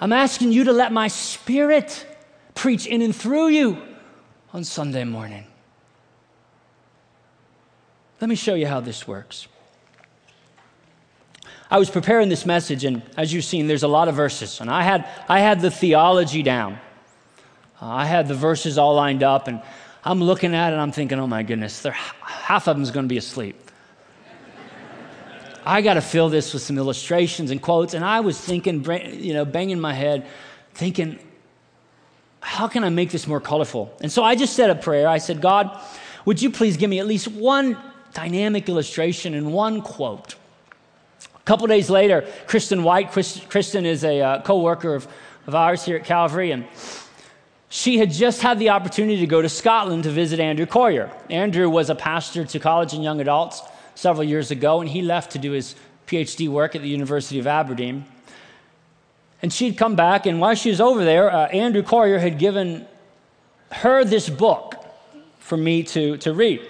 I'm 0.00 0.12
asking 0.12 0.52
you 0.52 0.64
to 0.64 0.72
let 0.72 0.92
my 0.92 1.08
spirit 1.08 2.06
preach 2.54 2.86
in 2.86 3.02
and 3.02 3.14
through 3.14 3.48
you 3.48 3.82
on 4.52 4.64
Sunday 4.64 5.04
morning. 5.04 5.46
Let 8.20 8.28
me 8.28 8.36
show 8.36 8.54
you 8.54 8.66
how 8.66 8.80
this 8.80 9.08
works. 9.08 9.48
I 11.72 11.78
was 11.78 11.88
preparing 11.88 12.28
this 12.28 12.44
message, 12.44 12.84
and 12.84 13.00
as 13.16 13.32
you've 13.32 13.46
seen, 13.46 13.66
there's 13.66 13.82
a 13.82 13.88
lot 13.88 14.08
of 14.08 14.14
verses, 14.14 14.60
and 14.60 14.68
I 14.68 14.82
had, 14.82 15.08
I 15.26 15.40
had 15.40 15.62
the 15.62 15.70
theology 15.70 16.42
down. 16.42 16.74
Uh, 17.80 17.86
I 17.86 18.04
had 18.04 18.28
the 18.28 18.34
verses 18.34 18.76
all 18.76 18.94
lined 18.94 19.22
up, 19.22 19.48
and 19.48 19.62
I'm 20.04 20.22
looking 20.22 20.54
at 20.54 20.68
it 20.68 20.72
and 20.74 20.82
I'm 20.82 20.92
thinking, 20.92 21.18
oh 21.18 21.26
my 21.26 21.42
goodness, 21.42 21.82
half 21.82 22.68
of 22.68 22.76
them 22.76 22.82
is 22.82 22.90
going 22.90 23.06
to 23.06 23.08
be 23.08 23.16
asleep. 23.16 23.56
I 25.64 25.80
got 25.80 25.94
to 25.94 26.02
fill 26.02 26.28
this 26.28 26.52
with 26.52 26.60
some 26.60 26.76
illustrations 26.76 27.50
and 27.50 27.62
quotes. 27.62 27.94
And 27.94 28.04
I 28.04 28.20
was 28.20 28.38
thinking, 28.38 28.84
you 29.14 29.32
know, 29.32 29.46
banging 29.46 29.80
my 29.80 29.94
head, 29.94 30.26
thinking, 30.74 31.18
how 32.40 32.68
can 32.68 32.84
I 32.84 32.90
make 32.90 33.10
this 33.10 33.26
more 33.26 33.40
colorful? 33.40 33.96
And 34.02 34.12
so 34.12 34.22
I 34.22 34.34
just 34.34 34.56
said 34.56 34.68
a 34.68 34.74
prayer. 34.74 35.08
I 35.08 35.16
said, 35.16 35.40
God, 35.40 35.80
would 36.26 36.42
you 36.42 36.50
please 36.50 36.76
give 36.76 36.90
me 36.90 36.98
at 36.98 37.06
least 37.06 37.28
one 37.28 37.78
dynamic 38.12 38.68
illustration 38.68 39.32
and 39.32 39.54
one 39.54 39.80
quote? 39.80 40.34
A 41.42 41.44
couple 41.44 41.66
days 41.66 41.90
later, 41.90 42.24
Kristen 42.46 42.84
White, 42.84 43.10
Kristen 43.10 43.84
is 43.84 44.04
a 44.04 44.20
uh, 44.20 44.42
co 44.42 44.60
worker 44.60 44.94
of, 44.94 45.08
of 45.48 45.56
ours 45.56 45.84
here 45.84 45.96
at 45.96 46.04
Calvary, 46.04 46.52
and 46.52 46.66
she 47.68 47.98
had 47.98 48.12
just 48.12 48.42
had 48.42 48.60
the 48.60 48.68
opportunity 48.68 49.18
to 49.18 49.26
go 49.26 49.42
to 49.42 49.48
Scotland 49.48 50.04
to 50.04 50.10
visit 50.10 50.38
Andrew 50.38 50.66
Coyer. 50.66 51.10
Andrew 51.30 51.68
was 51.68 51.90
a 51.90 51.96
pastor 51.96 52.44
to 52.44 52.58
college 52.60 52.92
and 52.92 53.02
young 53.02 53.20
adults 53.20 53.60
several 53.96 54.22
years 54.22 54.52
ago, 54.52 54.80
and 54.80 54.88
he 54.88 55.02
left 55.02 55.32
to 55.32 55.38
do 55.38 55.50
his 55.50 55.74
PhD 56.06 56.48
work 56.48 56.76
at 56.76 56.82
the 56.82 56.88
University 56.88 57.40
of 57.40 57.48
Aberdeen. 57.48 58.04
And 59.42 59.52
she'd 59.52 59.76
come 59.76 59.96
back, 59.96 60.26
and 60.26 60.40
while 60.40 60.54
she 60.54 60.70
was 60.70 60.80
over 60.80 61.04
there, 61.04 61.32
uh, 61.32 61.48
Andrew 61.48 61.82
Coyer 61.82 62.18
had 62.18 62.38
given 62.38 62.86
her 63.72 64.04
this 64.04 64.28
book 64.28 64.76
for 65.40 65.56
me 65.56 65.82
to, 65.82 66.18
to 66.18 66.32
read. 66.32 66.60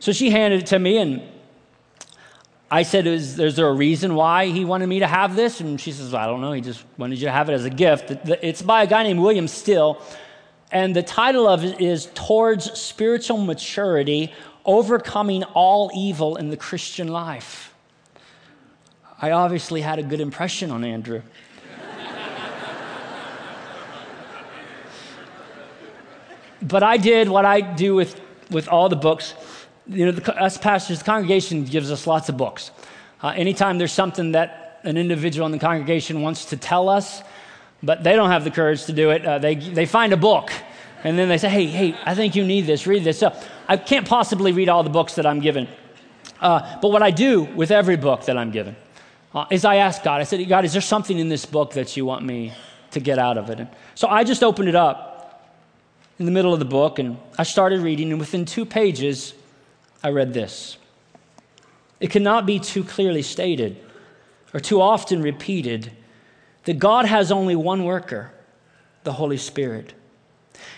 So 0.00 0.12
she 0.12 0.28
handed 0.28 0.64
it 0.64 0.66
to 0.66 0.78
me, 0.78 0.98
and 0.98 1.22
I 2.72 2.84
said, 2.84 3.08
is, 3.08 3.40
is, 3.40 3.56
there 3.56 3.66
a 3.66 3.72
reason 3.72 4.14
why 4.14 4.46
he 4.46 4.64
wanted 4.64 4.86
me 4.86 5.00
to 5.00 5.06
have 5.06 5.34
this? 5.34 5.60
And 5.60 5.80
she 5.80 5.90
says, 5.90 6.14
I 6.14 6.26
don't 6.26 6.40
know. 6.40 6.52
He 6.52 6.60
just 6.60 6.84
wanted 6.96 7.18
you 7.18 7.24
to 7.24 7.32
have 7.32 7.48
it 7.48 7.54
as 7.54 7.64
a 7.64 7.70
gift. 7.70 8.12
It's 8.42 8.62
by 8.62 8.84
a 8.84 8.86
guy 8.86 9.02
named 9.02 9.18
William 9.18 9.48
Still. 9.48 10.00
And 10.70 10.94
the 10.94 11.02
title 11.02 11.48
of 11.48 11.64
it 11.64 11.80
is 11.80 12.06
Towards 12.14 12.78
Spiritual 12.78 13.38
Maturity 13.38 14.32
Overcoming 14.64 15.42
All 15.42 15.90
Evil 15.96 16.36
in 16.36 16.50
the 16.50 16.56
Christian 16.56 17.08
Life. 17.08 17.74
I 19.20 19.32
obviously 19.32 19.80
had 19.80 19.98
a 19.98 20.04
good 20.04 20.20
impression 20.20 20.70
on 20.70 20.84
Andrew. 20.84 21.22
but 26.62 26.84
I 26.84 26.98
did 26.98 27.28
what 27.28 27.44
I 27.44 27.62
do 27.62 27.96
with, 27.96 28.20
with 28.48 28.68
all 28.68 28.88
the 28.88 28.94
books 28.94 29.34
you 29.90 30.06
know, 30.06 30.12
the, 30.12 30.40
us 30.40 30.56
pastors, 30.56 31.00
the 31.00 31.04
congregation 31.04 31.64
gives 31.64 31.90
us 31.90 32.06
lots 32.06 32.28
of 32.28 32.36
books. 32.36 32.70
Uh, 33.22 33.28
anytime 33.28 33.78
there's 33.78 33.92
something 33.92 34.32
that 34.32 34.80
an 34.84 34.96
individual 34.96 35.46
in 35.46 35.52
the 35.52 35.58
congregation 35.58 36.22
wants 36.22 36.46
to 36.46 36.56
tell 36.56 36.88
us, 36.88 37.22
but 37.82 38.02
they 38.04 38.14
don't 38.14 38.30
have 38.30 38.44
the 38.44 38.50
courage 38.50 38.84
to 38.84 38.92
do 38.92 39.10
it, 39.10 39.24
uh, 39.24 39.38
they, 39.38 39.54
they 39.54 39.86
find 39.86 40.12
a 40.12 40.16
book 40.16 40.52
and 41.02 41.18
then 41.18 41.28
they 41.28 41.38
say, 41.38 41.48
hey, 41.48 41.66
hey, 41.66 41.96
I 42.04 42.14
think 42.14 42.36
you 42.36 42.44
need 42.44 42.62
this, 42.62 42.86
read 42.86 43.04
this. 43.04 43.18
So 43.18 43.34
I 43.68 43.76
can't 43.76 44.06
possibly 44.06 44.52
read 44.52 44.68
all 44.68 44.82
the 44.82 44.90
books 44.90 45.14
that 45.14 45.26
I'm 45.26 45.40
given. 45.40 45.66
Uh, 46.40 46.78
but 46.80 46.90
what 46.90 47.02
I 47.02 47.10
do 47.10 47.42
with 47.42 47.70
every 47.70 47.96
book 47.96 48.24
that 48.26 48.36
I'm 48.36 48.50
given 48.50 48.76
uh, 49.34 49.46
is 49.50 49.64
I 49.64 49.76
ask 49.76 50.02
God, 50.02 50.20
I 50.20 50.24
said, 50.24 50.46
God, 50.48 50.64
is 50.64 50.72
there 50.72 50.82
something 50.82 51.18
in 51.18 51.28
this 51.28 51.46
book 51.46 51.72
that 51.72 51.96
you 51.96 52.04
want 52.04 52.24
me 52.24 52.52
to 52.92 53.00
get 53.00 53.18
out 53.18 53.38
of 53.38 53.50
it? 53.50 53.60
And 53.60 53.68
so 53.94 54.08
I 54.08 54.24
just 54.24 54.42
opened 54.42 54.68
it 54.68 54.74
up 54.74 55.50
in 56.18 56.26
the 56.26 56.32
middle 56.32 56.52
of 56.52 56.58
the 56.58 56.64
book 56.66 56.98
and 56.98 57.16
I 57.38 57.44
started 57.44 57.80
reading, 57.80 58.10
and 58.10 58.20
within 58.20 58.44
two 58.44 58.66
pages, 58.66 59.34
I 60.02 60.10
read 60.10 60.32
this. 60.32 60.78
It 62.00 62.10
cannot 62.10 62.46
be 62.46 62.58
too 62.58 62.82
clearly 62.84 63.22
stated 63.22 63.76
or 64.54 64.60
too 64.60 64.80
often 64.80 65.22
repeated 65.22 65.92
that 66.64 66.78
God 66.78 67.06
has 67.06 67.30
only 67.30 67.56
one 67.56 67.84
worker, 67.84 68.32
the 69.04 69.12
Holy 69.12 69.36
Spirit. 69.36 69.92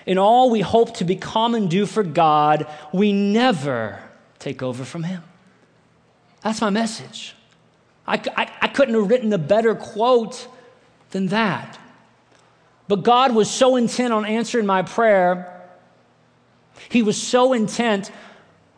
In 0.07 0.19
all 0.19 0.51
we 0.51 0.61
hope 0.61 0.97
to 0.97 1.05
become 1.05 1.55
and 1.55 1.71
do 1.71 1.87
for 1.87 2.03
God, 2.03 2.67
we 2.93 3.13
never 3.13 4.03
take 4.39 4.63
over 4.63 4.85
from 4.85 5.05
Him. 5.05 5.23
That's 6.43 6.61
my 6.61 6.71
message. 6.71 7.35
I, 8.07 8.21
I, 8.37 8.51
I 8.63 8.69
couldn't 8.69 8.95
have 8.95 9.09
written 9.09 9.33
a 9.33 9.39
better 9.39 9.75
quote 9.75 10.49
than 11.11 11.29
that. 11.29 11.79
But 12.89 13.05
God 13.05 13.35
was 13.35 13.49
so 13.49 13.77
intent 13.77 14.13
on 14.13 14.25
answering 14.25 14.67
my 14.67 14.83
prayer, 14.83 15.63
He 16.89 17.03
was 17.03 17.21
so 17.21 17.53
intent 17.53 18.11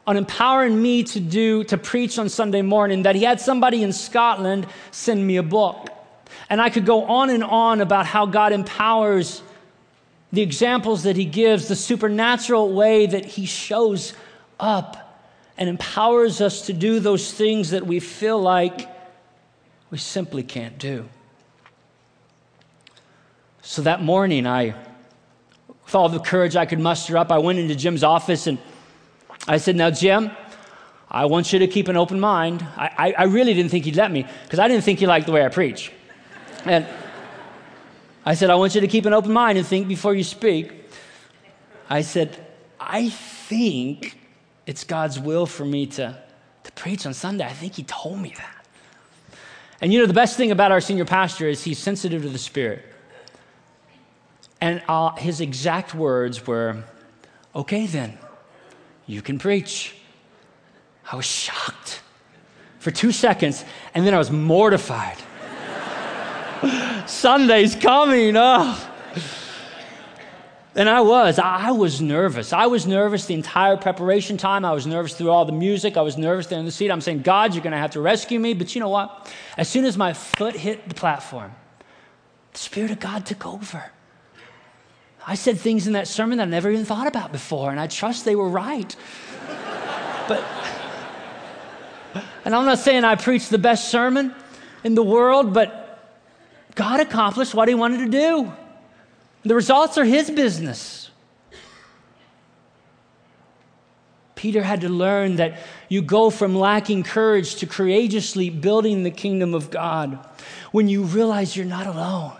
on 0.06 0.16
empowering 0.16 0.80
me 0.80 1.02
to 1.02 1.20
do 1.20 1.64
to 1.64 1.78
preach 1.78 2.18
on 2.18 2.28
Sunday 2.28 2.62
morning 2.62 3.02
that 3.02 3.14
he 3.14 3.22
had 3.22 3.40
somebody 3.40 3.82
in 3.82 3.92
Scotland 3.92 4.66
send 4.90 5.26
me 5.26 5.36
a 5.36 5.42
book. 5.42 5.88
And 6.50 6.60
I 6.60 6.68
could 6.70 6.84
go 6.84 7.04
on 7.04 7.30
and 7.30 7.42
on 7.42 7.80
about 7.80 8.06
how 8.06 8.26
God 8.26 8.52
empowers 8.52 9.42
the 10.32 10.42
examples 10.42 11.04
that 11.04 11.16
he 11.16 11.24
gives, 11.24 11.68
the 11.68 11.76
supernatural 11.76 12.72
way 12.72 13.06
that 13.06 13.24
he 13.24 13.46
shows 13.46 14.12
up 14.60 15.22
and 15.56 15.68
empowers 15.68 16.40
us 16.40 16.66
to 16.66 16.72
do 16.72 17.00
those 17.00 17.32
things 17.32 17.70
that 17.70 17.86
we 17.86 18.00
feel 18.00 18.40
like 18.40 18.88
we 19.90 19.98
simply 19.98 20.42
can't 20.42 20.78
do. 20.78 21.08
So 23.62 23.82
that 23.82 24.02
morning, 24.02 24.46
I 24.46 24.74
with 25.84 25.94
all 25.94 26.08
the 26.08 26.20
courage 26.20 26.56
I 26.56 26.66
could 26.66 26.80
muster 26.80 27.16
up, 27.16 27.30
I 27.30 27.38
went 27.38 27.58
into 27.58 27.74
Jim's 27.74 28.02
office 28.02 28.46
and 28.46 28.58
I 29.46 29.58
said, 29.58 29.76
Now, 29.76 29.90
Jim, 29.90 30.30
I 31.10 31.26
want 31.26 31.52
you 31.52 31.58
to 31.60 31.66
keep 31.66 31.88
an 31.88 31.96
open 31.96 32.18
mind. 32.18 32.66
I, 32.76 32.90
I, 32.96 33.12
I 33.18 33.22
really 33.24 33.54
didn't 33.54 33.70
think 33.70 33.84
he'd 33.84 33.96
let 33.96 34.10
me 34.10 34.26
because 34.42 34.58
I 34.58 34.68
didn't 34.68 34.84
think 34.84 34.98
he 34.98 35.06
liked 35.06 35.26
the 35.26 35.32
way 35.32 35.44
I 35.44 35.48
preach. 35.48 35.92
And 36.64 36.86
I 38.24 38.34
said, 38.34 38.50
I 38.50 38.54
want 38.54 38.74
you 38.74 38.80
to 38.80 38.88
keep 38.88 39.06
an 39.06 39.12
open 39.12 39.32
mind 39.32 39.58
and 39.58 39.66
think 39.66 39.86
before 39.86 40.14
you 40.14 40.24
speak. 40.24 40.72
I 41.90 42.00
said, 42.00 42.44
I 42.80 43.10
think 43.10 44.18
it's 44.66 44.84
God's 44.84 45.20
will 45.20 45.46
for 45.46 45.64
me 45.64 45.86
to, 45.86 46.18
to 46.64 46.72
preach 46.72 47.04
on 47.04 47.12
Sunday. 47.12 47.44
I 47.44 47.52
think 47.52 47.74
He 47.74 47.82
told 47.84 48.18
me 48.18 48.34
that. 48.36 48.66
And 49.80 49.92
you 49.92 50.00
know, 50.00 50.06
the 50.06 50.14
best 50.14 50.36
thing 50.36 50.50
about 50.50 50.72
our 50.72 50.80
senior 50.80 51.04
pastor 51.04 51.46
is 51.46 51.62
he's 51.62 51.78
sensitive 51.78 52.22
to 52.22 52.28
the 52.28 52.38
Spirit. 52.38 52.82
And 54.60 54.82
uh, 54.88 55.14
his 55.16 55.42
exact 55.42 55.94
words 55.94 56.46
were, 56.46 56.84
okay, 57.54 57.86
then, 57.86 58.16
you 59.06 59.22
can 59.22 59.38
preach. 59.38 59.94
I 61.10 61.16
was 61.16 61.26
shocked 61.26 62.00
for 62.78 62.90
two 62.90 63.12
seconds, 63.12 63.64
and 63.94 64.06
then 64.06 64.14
I 64.14 64.18
was 64.18 64.30
mortified. 64.30 65.18
Sunday's 67.06 67.74
coming. 67.76 68.36
And 70.76 70.88
I 70.88 71.02
was. 71.02 71.38
I 71.38 71.70
was 71.70 72.00
nervous. 72.00 72.52
I 72.52 72.66
was 72.66 72.86
nervous 72.86 73.26
the 73.26 73.34
entire 73.34 73.76
preparation 73.76 74.36
time. 74.36 74.64
I 74.64 74.72
was 74.72 74.86
nervous 74.86 75.14
through 75.14 75.30
all 75.30 75.44
the 75.44 75.52
music. 75.52 75.96
I 75.96 76.00
was 76.00 76.18
nervous 76.18 76.46
there 76.48 76.58
in 76.58 76.64
the 76.64 76.72
seat. 76.72 76.90
I'm 76.90 77.00
saying, 77.00 77.22
God, 77.22 77.54
you're 77.54 77.62
going 77.62 77.72
to 77.72 77.78
have 77.78 77.92
to 77.92 78.00
rescue 78.00 78.40
me. 78.40 78.54
But 78.54 78.74
you 78.74 78.80
know 78.80 78.88
what? 78.88 79.32
As 79.56 79.68
soon 79.68 79.84
as 79.84 79.96
my 79.96 80.12
foot 80.14 80.56
hit 80.56 80.88
the 80.88 80.94
platform, 80.94 81.54
the 82.52 82.58
Spirit 82.58 82.90
of 82.90 82.98
God 82.98 83.24
took 83.24 83.46
over. 83.46 83.92
I 85.26 85.36
said 85.36 85.58
things 85.58 85.86
in 85.86 85.94
that 85.94 86.06
sermon 86.06 86.38
that 86.38 86.48
I 86.48 86.50
never 86.50 86.70
even 86.70 86.84
thought 86.84 87.06
about 87.06 87.32
before, 87.32 87.70
and 87.70 87.80
I 87.80 87.86
trust 87.86 88.24
they 88.24 88.36
were 88.36 88.48
right. 88.48 88.94
but, 90.28 90.44
and 92.44 92.54
I'm 92.54 92.66
not 92.66 92.78
saying 92.78 93.04
I 93.04 93.14
preached 93.14 93.50
the 93.50 93.58
best 93.58 93.90
sermon 93.90 94.34
in 94.82 94.94
the 94.94 95.02
world, 95.02 95.54
but 95.54 95.80
God 96.74 97.00
accomplished 97.00 97.54
what 97.54 97.68
He 97.68 97.74
wanted 97.74 97.98
to 98.04 98.10
do. 98.10 98.52
The 99.44 99.54
results 99.54 99.96
are 99.96 100.04
His 100.04 100.30
business. 100.30 101.10
Peter 104.34 104.62
had 104.62 104.82
to 104.82 104.90
learn 104.90 105.36
that 105.36 105.58
you 105.88 106.02
go 106.02 106.28
from 106.28 106.54
lacking 106.54 107.02
courage 107.02 107.56
to 107.56 107.66
courageously 107.66 108.50
building 108.50 109.02
the 109.02 109.10
kingdom 109.10 109.54
of 109.54 109.70
God 109.70 110.18
when 110.70 110.86
you 110.86 111.02
realize 111.02 111.56
you're 111.56 111.64
not 111.64 111.86
alone. 111.86 112.36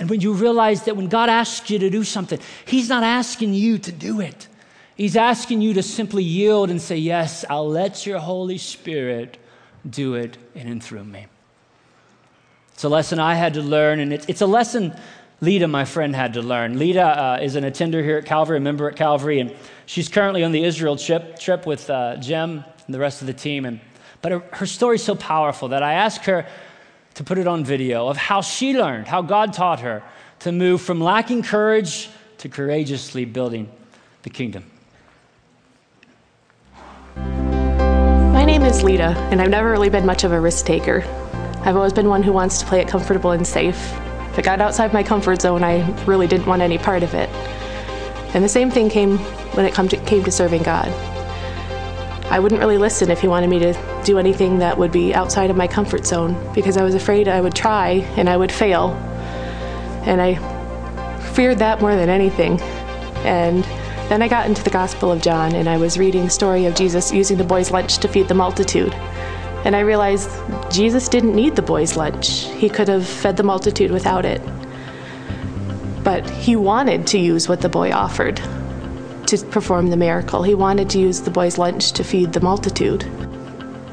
And 0.00 0.08
when 0.08 0.22
you 0.22 0.32
realize 0.32 0.84
that 0.84 0.96
when 0.96 1.08
God 1.08 1.28
asks 1.28 1.70
you 1.70 1.78
to 1.78 1.90
do 1.90 2.02
something, 2.02 2.40
He's 2.64 2.88
not 2.88 3.04
asking 3.04 3.54
you 3.54 3.78
to 3.78 3.92
do 3.92 4.20
it. 4.20 4.48
He's 4.96 5.14
asking 5.14 5.60
you 5.60 5.74
to 5.74 5.82
simply 5.82 6.24
yield 6.24 6.70
and 6.70 6.80
say, 6.80 6.96
Yes, 6.96 7.44
I'll 7.48 7.68
let 7.68 8.06
your 8.06 8.18
Holy 8.18 8.58
Spirit 8.58 9.36
do 9.88 10.14
it 10.14 10.38
in 10.54 10.66
and 10.66 10.82
through 10.82 11.04
me. 11.04 11.26
It's 12.72 12.84
a 12.84 12.88
lesson 12.88 13.20
I 13.20 13.34
had 13.34 13.54
to 13.54 13.62
learn, 13.62 14.00
and 14.00 14.12
it's 14.12 14.40
a 14.40 14.46
lesson 14.46 14.98
Lita, 15.42 15.68
my 15.68 15.84
friend, 15.86 16.14
had 16.14 16.34
to 16.34 16.42
learn. 16.42 16.78
Lita 16.78 17.02
uh, 17.02 17.38
is 17.42 17.56
an 17.56 17.64
attender 17.64 18.02
here 18.02 18.18
at 18.18 18.26
Calvary, 18.26 18.58
a 18.58 18.60
member 18.60 18.88
at 18.90 18.96
Calvary, 18.96 19.40
and 19.40 19.54
she's 19.86 20.08
currently 20.08 20.44
on 20.44 20.52
the 20.52 20.64
Israel 20.64 20.96
trip, 20.96 21.38
trip 21.38 21.66
with 21.66 21.88
uh, 21.88 22.16
Jim 22.16 22.64
and 22.86 22.94
the 22.94 22.98
rest 22.98 23.22
of 23.22 23.26
the 23.26 23.32
team. 23.32 23.64
And, 23.64 23.80
but 24.20 24.32
her, 24.32 24.38
her 24.52 24.66
story 24.66 24.96
is 24.96 25.02
so 25.02 25.14
powerful 25.14 25.68
that 25.68 25.82
I 25.82 25.94
asked 25.94 26.26
her 26.26 26.46
to 27.14 27.24
put 27.24 27.38
it 27.38 27.46
on 27.46 27.64
video 27.64 28.08
of 28.08 28.16
how 28.16 28.40
she 28.40 28.76
learned, 28.76 29.08
how 29.08 29.22
God 29.22 29.52
taught 29.52 29.80
her 29.80 30.02
to 30.40 30.52
move 30.52 30.80
from 30.80 31.00
lacking 31.00 31.42
courage 31.42 32.08
to 32.38 32.48
courageously 32.48 33.24
building 33.24 33.70
the 34.22 34.30
kingdom. 34.30 34.64
My 37.16 38.44
name 38.44 38.62
is 38.62 38.82
Lita, 38.82 39.14
and 39.30 39.40
I've 39.40 39.50
never 39.50 39.70
really 39.70 39.90
been 39.90 40.06
much 40.06 40.24
of 40.24 40.32
a 40.32 40.40
risk 40.40 40.64
taker. 40.64 41.02
I've 41.62 41.76
always 41.76 41.92
been 41.92 42.08
one 42.08 42.22
who 42.22 42.32
wants 42.32 42.58
to 42.60 42.66
play 42.66 42.80
it 42.80 42.88
comfortable 42.88 43.32
and 43.32 43.46
safe. 43.46 43.92
If 44.30 44.38
it 44.38 44.44
got 44.44 44.60
outside 44.60 44.92
my 44.92 45.02
comfort 45.02 45.42
zone, 45.42 45.62
I 45.62 45.90
really 46.04 46.26
didn't 46.26 46.46
want 46.46 46.62
any 46.62 46.78
part 46.78 47.02
of 47.02 47.12
it. 47.14 47.28
And 48.34 48.42
the 48.42 48.48
same 48.48 48.70
thing 48.70 48.88
came 48.88 49.18
when 49.54 49.66
it 49.66 49.74
came 49.74 50.24
to 50.24 50.30
serving 50.30 50.62
God. 50.62 50.88
I 52.30 52.38
wouldn't 52.38 52.60
really 52.60 52.78
listen 52.78 53.10
if 53.10 53.20
he 53.20 53.26
wanted 53.26 53.50
me 53.50 53.58
to 53.58 54.02
do 54.04 54.16
anything 54.16 54.60
that 54.60 54.78
would 54.78 54.92
be 54.92 55.12
outside 55.12 55.50
of 55.50 55.56
my 55.56 55.66
comfort 55.66 56.06
zone 56.06 56.52
because 56.54 56.76
I 56.76 56.84
was 56.84 56.94
afraid 56.94 57.26
I 57.26 57.40
would 57.40 57.56
try 57.56 57.88
and 58.16 58.30
I 58.30 58.36
would 58.36 58.52
fail. 58.52 58.90
And 60.06 60.22
I 60.22 60.36
feared 61.32 61.58
that 61.58 61.80
more 61.80 61.96
than 61.96 62.08
anything. 62.08 62.60
And 63.24 63.64
then 64.08 64.22
I 64.22 64.28
got 64.28 64.46
into 64.46 64.62
the 64.62 64.70
Gospel 64.70 65.10
of 65.10 65.20
John 65.20 65.56
and 65.56 65.68
I 65.68 65.76
was 65.76 65.98
reading 65.98 66.22
the 66.22 66.30
story 66.30 66.66
of 66.66 66.76
Jesus 66.76 67.12
using 67.12 67.36
the 67.36 67.42
boys' 67.42 67.72
lunch 67.72 67.98
to 67.98 68.06
feed 68.06 68.28
the 68.28 68.34
multitude. 68.34 68.94
And 69.64 69.74
I 69.74 69.80
realized 69.80 70.30
Jesus 70.70 71.08
didn't 71.08 71.34
need 71.34 71.56
the 71.56 71.62
boys' 71.62 71.96
lunch. 71.96 72.44
He 72.44 72.68
could 72.68 72.86
have 72.86 73.08
fed 73.08 73.38
the 73.38 73.42
multitude 73.42 73.90
without 73.90 74.24
it. 74.24 74.40
But 76.04 76.30
he 76.30 76.54
wanted 76.54 77.08
to 77.08 77.18
use 77.18 77.48
what 77.48 77.60
the 77.60 77.68
boy 77.68 77.90
offered 77.90 78.40
to 79.30 79.46
perform 79.46 79.88
the 79.88 79.96
miracle. 79.96 80.42
He 80.42 80.54
wanted 80.54 80.90
to 80.90 80.98
use 80.98 81.20
the 81.20 81.30
boy's 81.30 81.58
lunch 81.58 81.92
to 81.92 82.04
feed 82.04 82.32
the 82.32 82.40
multitude. 82.40 83.00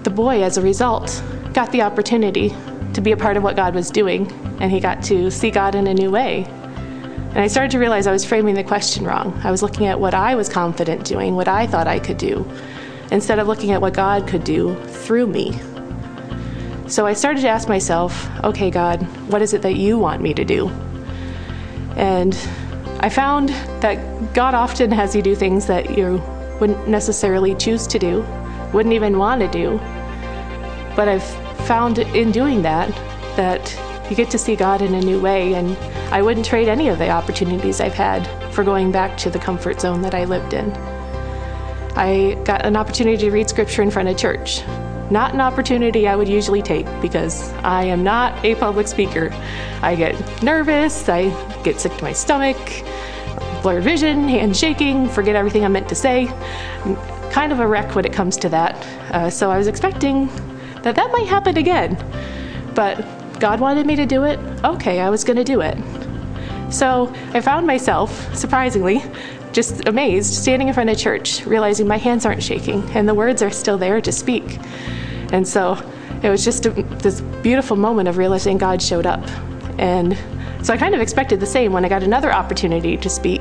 The 0.03 0.09
boy, 0.09 0.43
as 0.43 0.57
a 0.57 0.61
result, 0.61 1.23
got 1.53 1.71
the 1.71 1.81
opportunity 1.83 2.55
to 2.93 3.01
be 3.01 3.11
a 3.11 3.17
part 3.17 3.37
of 3.37 3.43
what 3.43 3.55
God 3.55 3.75
was 3.75 3.91
doing, 3.91 4.31
and 4.59 4.71
he 4.71 4.79
got 4.79 5.03
to 5.03 5.29
see 5.29 5.51
God 5.51 5.75
in 5.75 5.87
a 5.87 5.93
new 5.93 6.09
way. 6.09 6.45
And 6.45 7.39
I 7.39 7.47
started 7.47 7.71
to 7.71 7.79
realize 7.79 8.07
I 8.07 8.11
was 8.11 8.25
framing 8.25 8.55
the 8.55 8.63
question 8.63 9.05
wrong. 9.05 9.39
I 9.43 9.51
was 9.51 9.61
looking 9.61 9.85
at 9.85 9.99
what 9.99 10.15
I 10.15 10.33
was 10.33 10.49
confident 10.49 11.05
doing, 11.05 11.35
what 11.35 11.47
I 11.47 11.67
thought 11.67 11.87
I 11.87 11.99
could 11.99 12.17
do, 12.17 12.49
instead 13.11 13.37
of 13.37 13.47
looking 13.47 13.71
at 13.71 13.81
what 13.81 13.93
God 13.93 14.27
could 14.27 14.43
do 14.43 14.75
through 14.85 15.27
me. 15.27 15.59
So 16.87 17.05
I 17.05 17.13
started 17.13 17.41
to 17.41 17.49
ask 17.49 17.67
myself, 17.67 18.27
okay, 18.43 18.71
God, 18.71 19.03
what 19.29 19.41
is 19.41 19.53
it 19.53 19.61
that 19.61 19.75
you 19.75 19.99
want 19.99 20.21
me 20.21 20.33
to 20.33 20.45
do? 20.45 20.69
And 21.95 22.35
I 23.07 23.09
found 23.09 23.47
that 23.79 24.33
God 24.33 24.53
often 24.53 24.91
has 24.91 25.15
you 25.15 25.21
do 25.21 25.33
things 25.33 25.65
that 25.67 25.97
you 25.97 26.21
wouldn't 26.59 26.89
necessarily 26.89 27.55
choose 27.55 27.87
to 27.87 27.97
do, 27.97 28.25
wouldn't 28.73 28.93
even 28.93 29.17
want 29.17 29.39
to 29.39 29.47
do. 29.47 29.77
But 30.93 31.07
I've 31.07 31.23
found 31.67 31.99
in 31.99 32.33
doing 32.33 32.63
that 32.63 32.89
that 33.37 33.73
you 34.09 34.15
get 34.17 34.29
to 34.31 34.37
see 34.37 34.57
God 34.57 34.81
in 34.81 34.93
a 34.93 34.99
new 34.99 35.21
way, 35.21 35.53
and 35.53 35.77
I 36.13 36.21
wouldn't 36.21 36.45
trade 36.45 36.67
any 36.67 36.89
of 36.89 36.99
the 36.99 37.09
opportunities 37.09 37.79
I've 37.79 37.93
had 37.93 38.27
for 38.51 38.65
going 38.65 38.91
back 38.91 39.15
to 39.19 39.29
the 39.29 39.39
comfort 39.39 39.79
zone 39.79 40.01
that 40.01 40.13
I 40.13 40.25
lived 40.25 40.53
in. 40.53 40.69
I 41.95 42.37
got 42.43 42.65
an 42.65 42.75
opportunity 42.75 43.15
to 43.19 43.31
read 43.31 43.47
scripture 43.47 43.83
in 43.83 43.89
front 43.89 44.09
of 44.09 44.17
church. 44.17 44.63
Not 45.09 45.33
an 45.33 45.39
opportunity 45.39 46.09
I 46.09 46.17
would 46.17 46.27
usually 46.27 46.61
take 46.61 46.85
because 47.01 47.53
I 47.63 47.85
am 47.85 48.03
not 48.03 48.43
a 48.43 48.55
public 48.55 48.89
speaker. 48.89 49.29
I 49.81 49.95
get 49.95 50.43
nervous, 50.43 51.07
I 51.07 51.29
get 51.63 51.79
sick 51.79 51.95
to 51.95 52.03
my 52.03 52.11
stomach, 52.11 52.57
blurred 53.61 53.83
vision, 53.83 54.27
hands 54.27 54.59
shaking, 54.59 55.09
forget 55.09 55.35
everything 55.35 55.65
I 55.65 55.67
meant 55.67 55.89
to 55.89 55.95
say. 55.95 56.27
I'm 56.83 56.95
kind 57.31 57.51
of 57.51 57.59
a 57.59 57.67
wreck 57.67 57.95
when 57.95 58.05
it 58.05 58.13
comes 58.13 58.37
to 58.37 58.49
that. 58.49 58.75
Uh, 59.13 59.29
so 59.29 59.51
I 59.51 59.57
was 59.57 59.67
expecting 59.67 60.27
that 60.83 60.95
that 60.95 61.11
might 61.11 61.27
happen 61.27 61.57
again. 61.57 61.97
But 62.75 63.01
God 63.39 63.59
wanted 63.59 63.85
me 63.85 63.95
to 63.95 64.05
do 64.05 64.23
it. 64.23 64.39
Okay, 64.63 64.99
I 64.99 65.09
was 65.09 65.23
going 65.23 65.37
to 65.37 65.43
do 65.43 65.61
it. 65.61 65.77
So 66.71 67.13
I 67.33 67.41
found 67.41 67.65
myself, 67.65 68.35
surprisingly, 68.35 69.03
just 69.53 69.87
amazed, 69.87 70.33
standing 70.33 70.67
in 70.67 70.73
front 70.73 70.89
of 70.89 70.97
church, 70.97 71.45
realizing 71.45 71.87
my 71.87 71.97
hands 71.97 72.25
aren't 72.25 72.43
shaking 72.43 72.83
and 72.91 73.07
the 73.07 73.13
words 73.13 73.41
are 73.41 73.49
still 73.49 73.77
there 73.77 74.01
to 74.01 74.11
speak. 74.11 74.59
And 75.31 75.47
so 75.47 75.77
it 76.23 76.29
was 76.29 76.43
just 76.43 76.65
a, 76.65 76.69
this 76.69 77.21
beautiful 77.41 77.77
moment 77.77 78.09
of 78.09 78.17
realizing 78.17 78.57
God 78.57 78.81
showed 78.81 79.05
up. 79.05 79.25
And 79.79 80.17
so 80.67 80.73
I 80.73 80.77
kind 80.77 80.93
of 80.93 80.99
expected 80.99 81.39
the 81.39 81.45
same 81.45 81.71
when 81.71 81.85
I 81.85 81.87
got 81.87 82.03
another 82.03 82.29
opportunity 82.29 82.97
to 82.97 83.09
speak. 83.09 83.39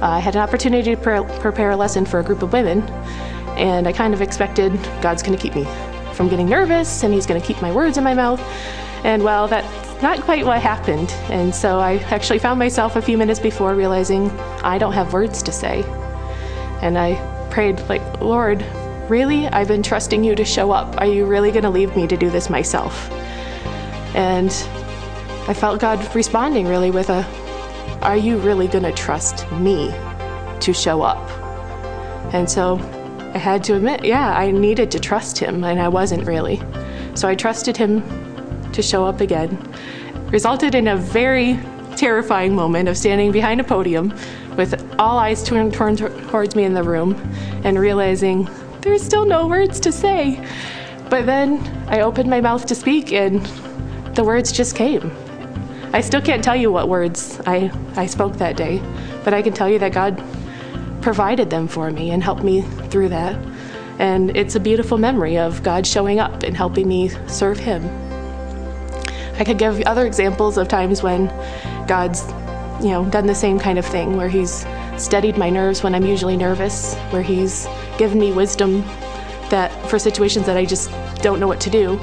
Uh, 0.00 0.06
I 0.06 0.20
had 0.20 0.36
an 0.36 0.40
opportunity 0.40 0.94
to 0.94 0.96
pre- 0.96 1.22
prepare 1.38 1.72
a 1.72 1.76
lesson 1.76 2.06
for 2.06 2.18
a 2.18 2.24
group 2.24 2.40
of 2.40 2.54
women, 2.54 2.80
and 3.58 3.86
I 3.86 3.92
kind 3.92 4.14
of 4.14 4.22
expected 4.22 4.72
God's 5.02 5.22
going 5.22 5.36
to 5.36 5.42
keep 5.42 5.54
me 5.54 5.66
from 6.14 6.30
getting 6.30 6.48
nervous 6.48 7.02
and 7.02 7.12
He's 7.12 7.26
going 7.26 7.38
to 7.38 7.46
keep 7.46 7.60
my 7.60 7.70
words 7.70 7.98
in 7.98 8.04
my 8.04 8.14
mouth. 8.14 8.40
And 9.04 9.22
well, 9.22 9.48
that's 9.48 10.02
not 10.02 10.22
quite 10.22 10.46
what 10.46 10.62
happened. 10.62 11.10
And 11.28 11.54
so 11.54 11.78
I 11.78 11.96
actually 12.10 12.38
found 12.38 12.58
myself 12.58 12.96
a 12.96 13.02
few 13.02 13.18
minutes 13.18 13.38
before 13.38 13.74
realizing 13.74 14.30
I 14.62 14.78
don't 14.78 14.94
have 14.94 15.12
words 15.12 15.42
to 15.42 15.52
say. 15.52 15.82
And 16.80 16.96
I 16.96 17.16
prayed, 17.50 17.80
like, 17.80 18.18
Lord, 18.18 18.64
really? 19.10 19.46
I've 19.46 19.68
been 19.68 19.82
trusting 19.82 20.24
you 20.24 20.34
to 20.36 20.44
show 20.46 20.72
up. 20.72 20.98
Are 21.02 21.06
you 21.06 21.26
really 21.26 21.50
going 21.50 21.64
to 21.64 21.70
leave 21.70 21.94
me 21.94 22.06
to 22.06 22.16
do 22.16 22.30
this 22.30 22.48
myself? 22.48 23.10
And 24.14 24.50
I 25.52 25.54
felt 25.54 25.80
God 25.80 26.14
responding 26.14 26.66
really 26.66 26.90
with 26.90 27.10
a, 27.10 27.26
Are 28.00 28.16
you 28.16 28.38
really 28.38 28.68
going 28.68 28.84
to 28.84 28.92
trust 28.92 29.46
me 29.52 29.90
to 30.60 30.72
show 30.72 31.02
up? 31.02 31.28
And 32.32 32.50
so 32.50 32.78
I 33.34 33.36
had 33.36 33.62
to 33.64 33.76
admit, 33.76 34.02
yeah, 34.02 34.34
I 34.34 34.50
needed 34.50 34.90
to 34.92 34.98
trust 34.98 35.36
him, 35.36 35.62
and 35.62 35.78
I 35.78 35.88
wasn't 35.88 36.26
really. 36.26 36.62
So 37.12 37.28
I 37.28 37.34
trusted 37.34 37.76
him 37.76 38.02
to 38.72 38.80
show 38.80 39.04
up 39.04 39.20
again. 39.20 39.58
Resulted 40.30 40.74
in 40.74 40.88
a 40.88 40.96
very 40.96 41.60
terrifying 41.96 42.54
moment 42.54 42.88
of 42.88 42.96
standing 42.96 43.30
behind 43.30 43.60
a 43.60 43.64
podium 43.64 44.18
with 44.56 44.82
all 44.98 45.18
eyes 45.18 45.44
turned 45.44 45.74
towards 45.74 46.56
me 46.56 46.64
in 46.64 46.72
the 46.72 46.82
room 46.82 47.12
and 47.62 47.78
realizing 47.78 48.48
there's 48.80 49.02
still 49.02 49.26
no 49.26 49.46
words 49.46 49.80
to 49.80 49.92
say. 49.92 50.42
But 51.10 51.26
then 51.26 51.58
I 51.88 52.00
opened 52.00 52.30
my 52.30 52.40
mouth 52.40 52.64
to 52.64 52.74
speak 52.74 53.12
and 53.12 53.44
the 54.14 54.24
words 54.24 54.50
just 54.50 54.74
came. 54.76 55.14
I 55.94 56.00
still 56.00 56.22
can't 56.22 56.42
tell 56.42 56.56
you 56.56 56.72
what 56.72 56.88
words 56.88 57.38
I, 57.46 57.70
I 57.96 58.06
spoke 58.06 58.36
that 58.36 58.56
day, 58.56 58.80
but 59.24 59.34
I 59.34 59.42
can 59.42 59.52
tell 59.52 59.68
you 59.68 59.78
that 59.80 59.92
God 59.92 60.22
provided 61.02 61.50
them 61.50 61.68
for 61.68 61.90
me 61.90 62.10
and 62.10 62.22
helped 62.22 62.42
me 62.42 62.62
through 62.62 63.10
that. 63.10 63.36
And 63.98 64.34
it's 64.34 64.54
a 64.54 64.60
beautiful 64.60 64.96
memory 64.96 65.36
of 65.36 65.62
God 65.62 65.86
showing 65.86 66.18
up 66.18 66.44
and 66.44 66.56
helping 66.56 66.88
me 66.88 67.10
serve 67.26 67.58
Him. 67.58 67.84
I 69.38 69.44
could 69.44 69.58
give 69.58 69.82
other 69.82 70.06
examples 70.06 70.56
of 70.56 70.66
times 70.66 71.02
when 71.02 71.26
God's, 71.86 72.22
you 72.82 72.90
know, 72.90 73.04
done 73.10 73.26
the 73.26 73.34
same 73.34 73.58
kind 73.58 73.78
of 73.78 73.84
thing, 73.84 74.16
where 74.16 74.30
He's 74.30 74.64
steadied 74.96 75.36
my 75.36 75.50
nerves 75.50 75.82
when 75.82 75.94
I'm 75.94 76.06
usually 76.06 76.38
nervous, 76.38 76.94
where 77.10 77.22
He's 77.22 77.66
given 77.98 78.18
me 78.18 78.32
wisdom 78.32 78.82
that 79.50 79.70
for 79.90 79.98
situations 79.98 80.46
that 80.46 80.56
I 80.56 80.64
just 80.64 80.90
don't 81.16 81.38
know 81.38 81.48
what 81.48 81.60
to 81.60 81.70
do, 81.70 81.98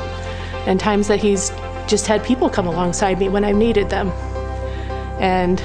and 0.67 0.79
times 0.79 1.07
that 1.07 1.19
He's 1.19 1.51
just 1.89 2.05
had 2.05 2.23
people 2.23 2.49
come 2.49 2.67
alongside 2.67 3.19
me 3.19 3.27
when 3.27 3.43
I 3.43 3.51
needed 3.51 3.89
them. 3.89 4.09
And 5.19 5.59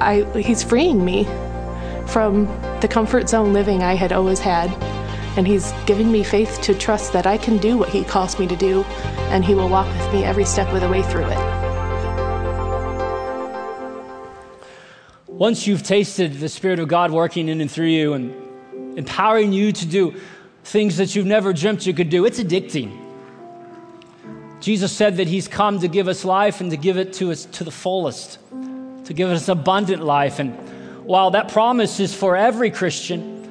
I, 0.00 0.22
He's 0.40 0.62
freeing 0.62 1.04
me 1.04 1.24
from 2.06 2.46
the 2.80 2.88
comfort 2.88 3.28
zone 3.28 3.52
living 3.52 3.82
I 3.82 3.94
had 3.94 4.12
always 4.12 4.38
had. 4.38 4.70
And 5.36 5.46
He's 5.46 5.72
giving 5.84 6.10
me 6.10 6.22
faith 6.22 6.60
to 6.62 6.74
trust 6.74 7.12
that 7.12 7.26
I 7.26 7.36
can 7.36 7.58
do 7.58 7.76
what 7.76 7.88
He 7.90 8.04
calls 8.04 8.38
me 8.38 8.46
to 8.46 8.56
do, 8.56 8.84
and 9.30 9.44
He 9.44 9.54
will 9.54 9.68
walk 9.68 9.88
with 9.98 10.14
me 10.14 10.24
every 10.24 10.44
step 10.44 10.72
of 10.72 10.80
the 10.80 10.88
way 10.88 11.02
through 11.02 11.26
it. 11.26 11.56
Once 15.26 15.66
you've 15.66 15.82
tasted 15.82 16.34
the 16.34 16.48
Spirit 16.48 16.78
of 16.78 16.88
God 16.88 17.10
working 17.10 17.48
in 17.48 17.60
and 17.60 17.70
through 17.70 17.88
you 17.88 18.14
and 18.14 18.98
empowering 18.98 19.52
you 19.52 19.72
to 19.72 19.84
do 19.84 20.14
things 20.64 20.96
that 20.96 21.14
you've 21.14 21.26
never 21.26 21.52
dreamt 21.52 21.84
you 21.84 21.92
could 21.92 22.08
do, 22.08 22.24
it's 22.24 22.40
addicting. 22.40 23.05
Jesus 24.60 24.92
said 24.92 25.18
that 25.18 25.28
He's 25.28 25.48
come 25.48 25.80
to 25.80 25.88
give 25.88 26.08
us 26.08 26.24
life 26.24 26.60
and 26.60 26.70
to 26.70 26.76
give 26.76 26.96
it 26.96 27.12
to 27.14 27.30
us 27.30 27.44
to 27.46 27.64
the 27.64 27.70
fullest, 27.70 28.38
to 29.04 29.12
give 29.12 29.30
us 29.30 29.48
abundant 29.48 30.02
life. 30.02 30.38
And 30.38 30.56
while 31.04 31.30
that 31.32 31.48
promise 31.48 32.00
is 32.00 32.14
for 32.14 32.36
every 32.36 32.70
Christian, 32.70 33.48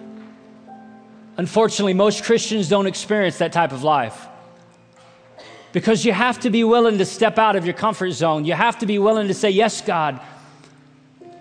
unfortunately, 1.37 1.93
most 1.93 2.23
Christians 2.23 2.69
don't 2.69 2.87
experience 2.87 3.37
that 3.37 3.53
type 3.53 3.71
of 3.71 3.83
life. 3.83 4.27
Because 5.71 6.05
you 6.05 6.13
have 6.13 6.39
to 6.39 6.49
be 6.49 6.63
willing 6.63 6.97
to 6.99 7.05
step 7.05 7.37
out 7.37 7.55
of 7.55 7.65
your 7.65 7.73
comfort 7.73 8.11
zone. 8.11 8.45
You 8.45 8.53
have 8.53 8.79
to 8.79 8.85
be 8.85 8.97
willing 8.97 9.27
to 9.27 9.33
say, 9.33 9.49
Yes, 9.49 9.81
God, 9.81 10.21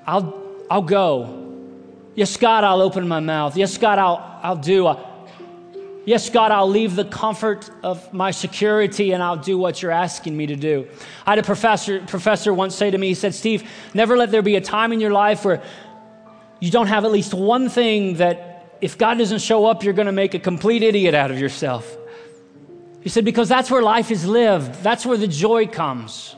I'll, 0.06 0.42
I'll 0.70 0.82
go. 0.82 1.40
Yes, 2.14 2.36
God, 2.36 2.64
I'll 2.64 2.82
open 2.82 3.08
my 3.08 3.20
mouth. 3.20 3.56
Yes, 3.56 3.78
God, 3.78 3.98
I'll, 3.98 4.40
I'll 4.42 4.56
do. 4.56 4.86
Yes, 6.06 6.28
God, 6.28 6.50
I'll 6.50 6.68
leave 6.68 6.96
the 6.96 7.04
comfort 7.04 7.70
of 7.82 8.12
my 8.12 8.30
security 8.30 9.12
and 9.12 9.22
I'll 9.22 9.38
do 9.38 9.56
what 9.56 9.80
you're 9.80 9.90
asking 9.90 10.36
me 10.36 10.46
to 10.46 10.56
do. 10.56 10.86
I 11.26 11.30
had 11.30 11.38
a 11.38 11.42
professor, 11.42 12.00
professor 12.00 12.52
once 12.52 12.74
say 12.74 12.90
to 12.90 12.98
me, 12.98 13.08
he 13.08 13.14
said, 13.14 13.34
Steve, 13.34 13.68
never 13.94 14.16
let 14.16 14.30
there 14.30 14.42
be 14.42 14.56
a 14.56 14.60
time 14.60 14.92
in 14.92 15.00
your 15.00 15.12
life 15.12 15.44
where 15.44 15.62
you 16.60 16.70
don't 16.70 16.88
have 16.88 17.04
at 17.04 17.12
least 17.12 17.32
one 17.32 17.70
thing 17.70 18.16
that 18.16 18.76
if 18.82 18.98
God 18.98 19.16
doesn't 19.16 19.40
show 19.40 19.64
up, 19.64 19.82
you're 19.82 19.94
going 19.94 20.06
to 20.06 20.12
make 20.12 20.34
a 20.34 20.38
complete 20.38 20.82
idiot 20.82 21.14
out 21.14 21.30
of 21.30 21.38
yourself. 21.38 21.96
He 23.00 23.08
said, 23.08 23.24
because 23.24 23.48
that's 23.48 23.70
where 23.70 23.82
life 23.82 24.10
is 24.10 24.26
lived, 24.26 24.82
that's 24.82 25.06
where 25.06 25.16
the 25.16 25.28
joy 25.28 25.66
comes. 25.66 26.36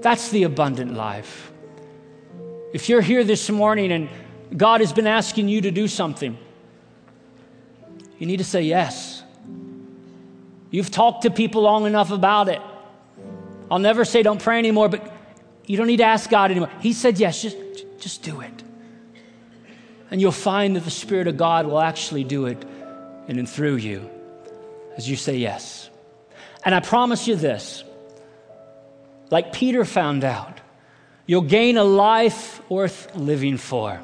That's 0.00 0.28
the 0.28 0.42
abundant 0.42 0.92
life. 0.92 1.50
If 2.74 2.90
you're 2.90 3.00
here 3.00 3.24
this 3.24 3.48
morning 3.48 3.92
and 3.92 4.10
God 4.54 4.80
has 4.80 4.92
been 4.92 5.06
asking 5.06 5.48
you 5.48 5.62
to 5.62 5.70
do 5.70 5.88
something, 5.88 6.36
you 8.18 8.26
need 8.26 8.38
to 8.38 8.44
say 8.44 8.62
yes. 8.62 9.22
You've 10.70 10.90
talked 10.90 11.22
to 11.22 11.30
people 11.30 11.62
long 11.62 11.86
enough 11.86 12.10
about 12.10 12.48
it. 12.48 12.60
I'll 13.70 13.78
never 13.78 14.04
say 14.04 14.22
don't 14.22 14.42
pray 14.42 14.58
anymore, 14.58 14.88
but 14.88 15.12
you 15.66 15.76
don't 15.76 15.86
need 15.86 15.98
to 15.98 16.04
ask 16.04 16.28
God 16.28 16.50
anymore. 16.50 16.70
He 16.80 16.92
said 16.92 17.18
yes, 17.18 17.42
just, 17.42 17.56
just 17.98 18.22
do 18.22 18.40
it. 18.40 18.62
And 20.10 20.20
you'll 20.20 20.32
find 20.32 20.76
that 20.76 20.84
the 20.84 20.90
Spirit 20.90 21.26
of 21.26 21.36
God 21.36 21.66
will 21.66 21.80
actually 21.80 22.24
do 22.24 22.46
it 22.46 22.62
in 23.28 23.38
and 23.38 23.48
through 23.48 23.76
you 23.76 24.10
as 24.96 25.08
you 25.08 25.16
say 25.16 25.36
yes. 25.36 25.90
And 26.64 26.74
I 26.74 26.80
promise 26.80 27.26
you 27.26 27.36
this 27.36 27.84
like 29.30 29.52
Peter 29.52 29.84
found 29.84 30.22
out, 30.22 30.60
you'll 31.26 31.42
gain 31.42 31.76
a 31.76 31.84
life 31.84 32.60
worth 32.70 33.14
living 33.16 33.56
for. 33.56 34.00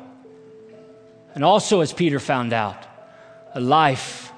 And 1.35 1.45
also, 1.45 1.81
as 1.81 1.93
Peter 1.93 2.19
found 2.19 2.53
out, 2.53 2.87
a 3.55 3.61
life 3.61 4.33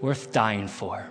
worth 0.00 0.32
dying 0.32 0.68
for. 0.68 1.08